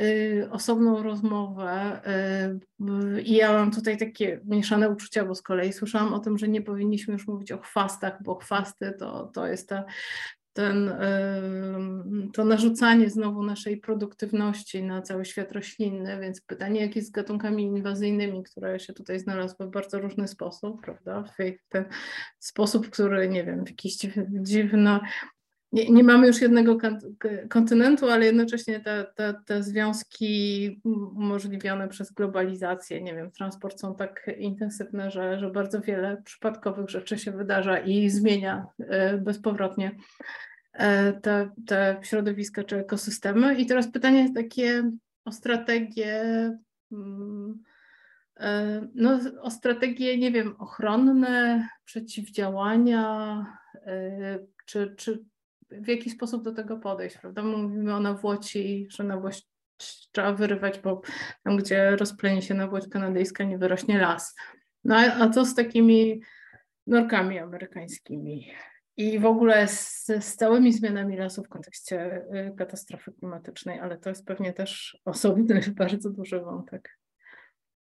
[0.00, 2.00] y, osobną rozmowę
[3.16, 6.48] y, i ja mam tutaj takie mieszane uczucia, bo z kolei słyszałam o tym, że
[6.48, 9.84] nie powinniśmy już mówić o chwastach, bo chwasty to, to jest ta
[10.54, 10.92] ten,
[12.32, 17.62] to narzucanie znowu naszej produktywności na cały świat roślinny, więc pytanie, jak jest z gatunkami
[17.62, 21.24] inwazyjnymi, które się tutaj znalazły w bardzo różny sposób, prawda?
[21.24, 21.84] W ten
[22.38, 23.96] sposób, który, nie wiem, w jakiś
[24.28, 25.00] dziwny,
[25.74, 26.78] nie, nie mamy już jednego
[27.48, 30.80] kontynentu, ale jednocześnie te, te, te związki
[31.16, 37.18] umożliwione przez globalizację, nie wiem, transport są tak intensywne, że, że bardzo wiele przypadkowych rzeczy
[37.18, 39.96] się wydarza i zmienia e, bezpowrotnie
[40.72, 43.54] e, te, te środowiska czy ekosystemy.
[43.54, 44.90] I teraz pytanie jest takie
[45.24, 46.22] o strategię.
[46.92, 47.62] Mm,
[48.36, 53.46] e, no, o strategie, nie wiem, ochronne, przeciwdziałania,
[54.66, 55.24] czy, czy
[55.80, 57.42] w jaki sposób do tego podejść, prawda?
[57.42, 59.48] Mówimy o nawłoci, że nawłość
[60.12, 61.00] trzeba wyrywać, bo
[61.44, 64.34] tam, gdzie rozpleni się nawłoć kanadyjska, nie wyrośnie las.
[64.84, 66.20] No a co z takimi
[66.86, 68.50] norkami amerykańskimi?
[68.96, 70.06] I w ogóle z,
[70.36, 76.10] całymi zmianami lasu w kontekście y, katastrofy klimatycznej, ale to jest pewnie też osobny, bardzo
[76.10, 76.98] duży wątek.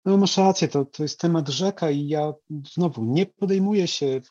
[0.05, 2.33] No masz rację, to, to jest temat rzeka i ja
[2.73, 4.21] znowu nie podejmuję się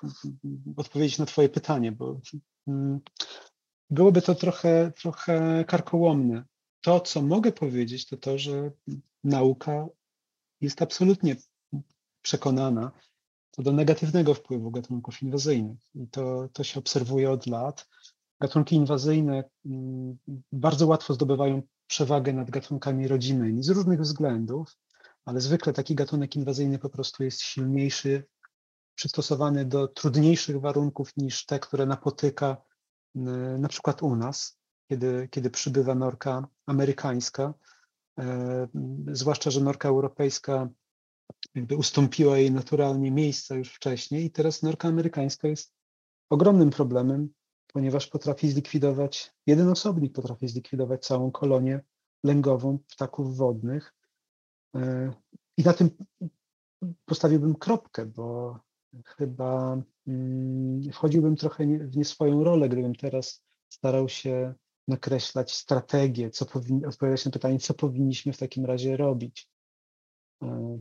[0.76, 2.20] odpowiedzieć na twoje pytanie, bo
[2.68, 3.00] mm,
[3.90, 6.44] byłoby to trochę, trochę karkołomne.
[6.80, 8.70] To, co mogę powiedzieć, to to, że
[9.24, 9.86] nauka
[10.60, 11.36] jest absolutnie
[12.22, 12.92] przekonana
[13.58, 15.78] co do negatywnego wpływu gatunków inwazyjnych.
[15.94, 17.88] I to, to się obserwuje od lat.
[18.40, 20.18] Gatunki inwazyjne mm,
[20.52, 24.76] bardzo łatwo zdobywają przewagę nad gatunkami rodzimymi z różnych względów,
[25.24, 28.24] ale zwykle taki gatunek inwazyjny po prostu jest silniejszy,
[28.94, 32.56] przystosowany do trudniejszych warunków niż te, które napotyka
[33.58, 34.58] na przykład u nas,
[34.90, 37.54] kiedy, kiedy przybywa norka amerykańska,
[38.18, 38.68] e,
[39.12, 40.68] zwłaszcza, że norka europejska
[41.54, 45.72] jakby ustąpiła jej naturalnie miejsca już wcześniej i teraz norka amerykańska jest
[46.30, 47.28] ogromnym problemem,
[47.66, 51.80] ponieważ potrafi zlikwidować, jeden osobnik potrafi zlikwidować całą kolonię
[52.24, 53.94] lęgową ptaków wodnych.
[54.76, 55.12] E,
[55.56, 55.90] I na tym
[57.04, 58.58] postawiłbym kropkę, bo
[59.06, 64.54] chyba mm, wchodziłbym trochę w nie swoją rolę, gdybym teraz starał się
[64.88, 69.50] nakreślać strategię, co powin, odpowiadać na pytanie, co powinniśmy w takim razie robić.
[70.42, 70.78] E,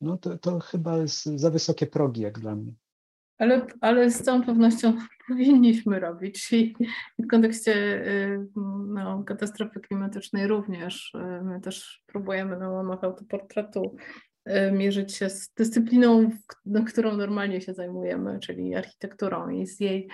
[0.00, 2.72] no to, to chyba jest za wysokie progi, jak dla mnie.
[3.38, 4.98] Ale, ale z całą pewnością
[5.28, 6.74] powinniśmy robić i
[7.18, 7.74] w kontekście
[8.06, 8.46] y,
[8.86, 11.14] no, katastrofy klimatycznej również.
[11.14, 13.96] Y, my też próbujemy na łamach autoportretu
[14.72, 16.30] mierzyć się z dyscypliną,
[16.86, 20.08] którą normalnie się zajmujemy, czyli architekturą i z jej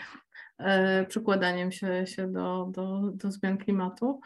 [1.09, 4.20] przykładaniem się, się do, do, do zmian klimatu.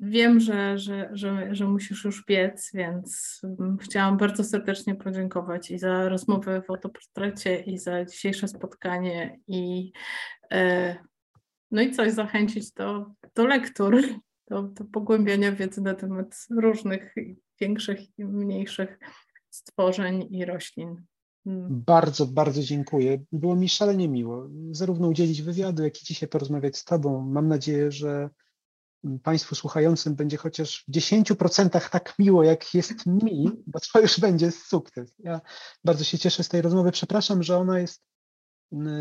[0.00, 3.40] Wiem, że, że, że, że musisz już biec, więc
[3.80, 9.92] chciałam bardzo serdecznie podziękować i za rozmowę w autoportrecie, i za dzisiejsze spotkanie, i
[11.70, 14.02] no i coś zachęcić do, do lektur,
[14.48, 17.14] do, do pogłębiania wiedzy na temat różnych
[17.62, 18.98] większych i mniejszych
[19.50, 21.04] stworzeń i roślin.
[21.46, 21.82] Mm.
[21.86, 23.24] Bardzo, bardzo dziękuję.
[23.32, 27.20] Było mi szalenie miło zarówno udzielić wywiadu, jak i dzisiaj porozmawiać z Tobą.
[27.20, 28.30] Mam nadzieję, że
[29.22, 34.50] Państwu słuchającym będzie chociaż w 10% tak miło, jak jest mi, bo to już będzie
[34.50, 35.14] sukces.
[35.18, 35.40] Ja
[35.84, 36.92] bardzo się cieszę z tej rozmowy.
[36.92, 38.02] Przepraszam, że ona jest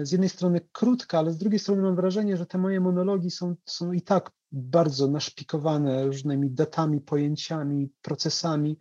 [0.04, 3.56] z jednej strony krótka, ale z drugiej strony mam wrażenie, że te moje monologi są,
[3.66, 8.78] są i tak bardzo naszpikowane różnymi datami, pojęciami, procesami,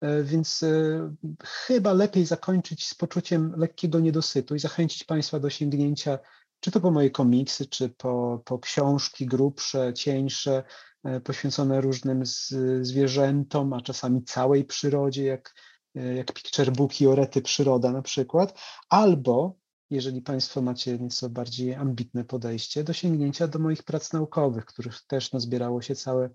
[0.00, 1.14] e, więc e,
[1.44, 6.18] chyba lepiej zakończyć z poczuciem lekkiego niedosytu i zachęcić Państwa do sięgnięcia
[6.60, 10.64] czy to po moje komiksy, czy po, po książki grubsze, cieńsze,
[11.04, 15.54] e, poświęcone różnym z, zwierzętom, a czasami całej przyrodzie, jak,
[15.94, 19.56] jak picture booki Orety Przyroda na przykład, albo
[19.94, 25.32] jeżeli Państwo macie nieco bardziej ambitne podejście, do sięgnięcia do moich prac naukowych, których też
[25.32, 26.30] nazbierało się całe,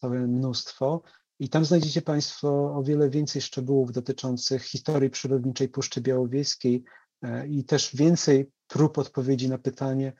[0.00, 1.02] całe mnóstwo.
[1.38, 6.84] I tam znajdziecie Państwo o wiele więcej szczegółów dotyczących historii przyrodniczej Puszczy Białowieskiej
[7.22, 10.12] e, i też więcej prób odpowiedzi na pytanie,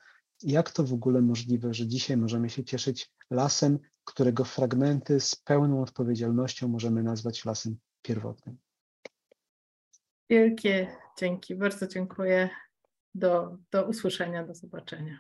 [0.43, 5.83] jak to w ogóle możliwe, że dzisiaj możemy się cieszyć lasem, którego fragmenty z pełną
[5.83, 8.57] odpowiedzialnością możemy nazwać lasem pierwotnym.
[10.31, 12.51] Wielkie dzięki, bardzo dziękuję.
[13.15, 15.19] Do, do usłyszenia, do zobaczenia.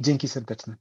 [0.00, 0.76] Dzięki serdeczne.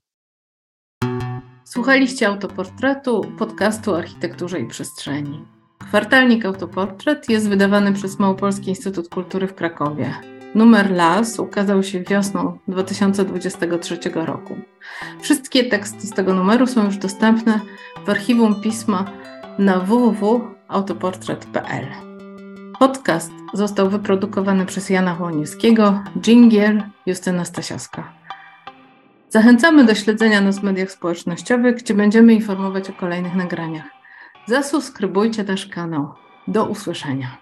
[1.63, 5.45] Słuchaliście autoportretu, podcastu o architekturze i przestrzeni.
[5.79, 10.13] Kwartalnik Autoportret jest wydawany przez Małopolski Instytut Kultury w Krakowie.
[10.55, 14.55] Numer LAS ukazał się wiosną 2023 roku.
[15.21, 17.59] Wszystkie teksty z tego numeru są już dostępne
[18.05, 19.11] w archiwum pisma
[19.59, 22.08] na www.autoportret.pl.
[22.79, 28.13] Podcast został wyprodukowany przez Jana Chłoniewskiego, Dżingiel, Justyna Stasiowska.
[29.29, 33.85] Zachęcamy do śledzenia nas w mediach społecznościowych, gdzie będziemy informować o kolejnych nagraniach.
[34.47, 36.13] Zasubskrybujcie nasz kanał.
[36.47, 37.37] Do usłyszenia.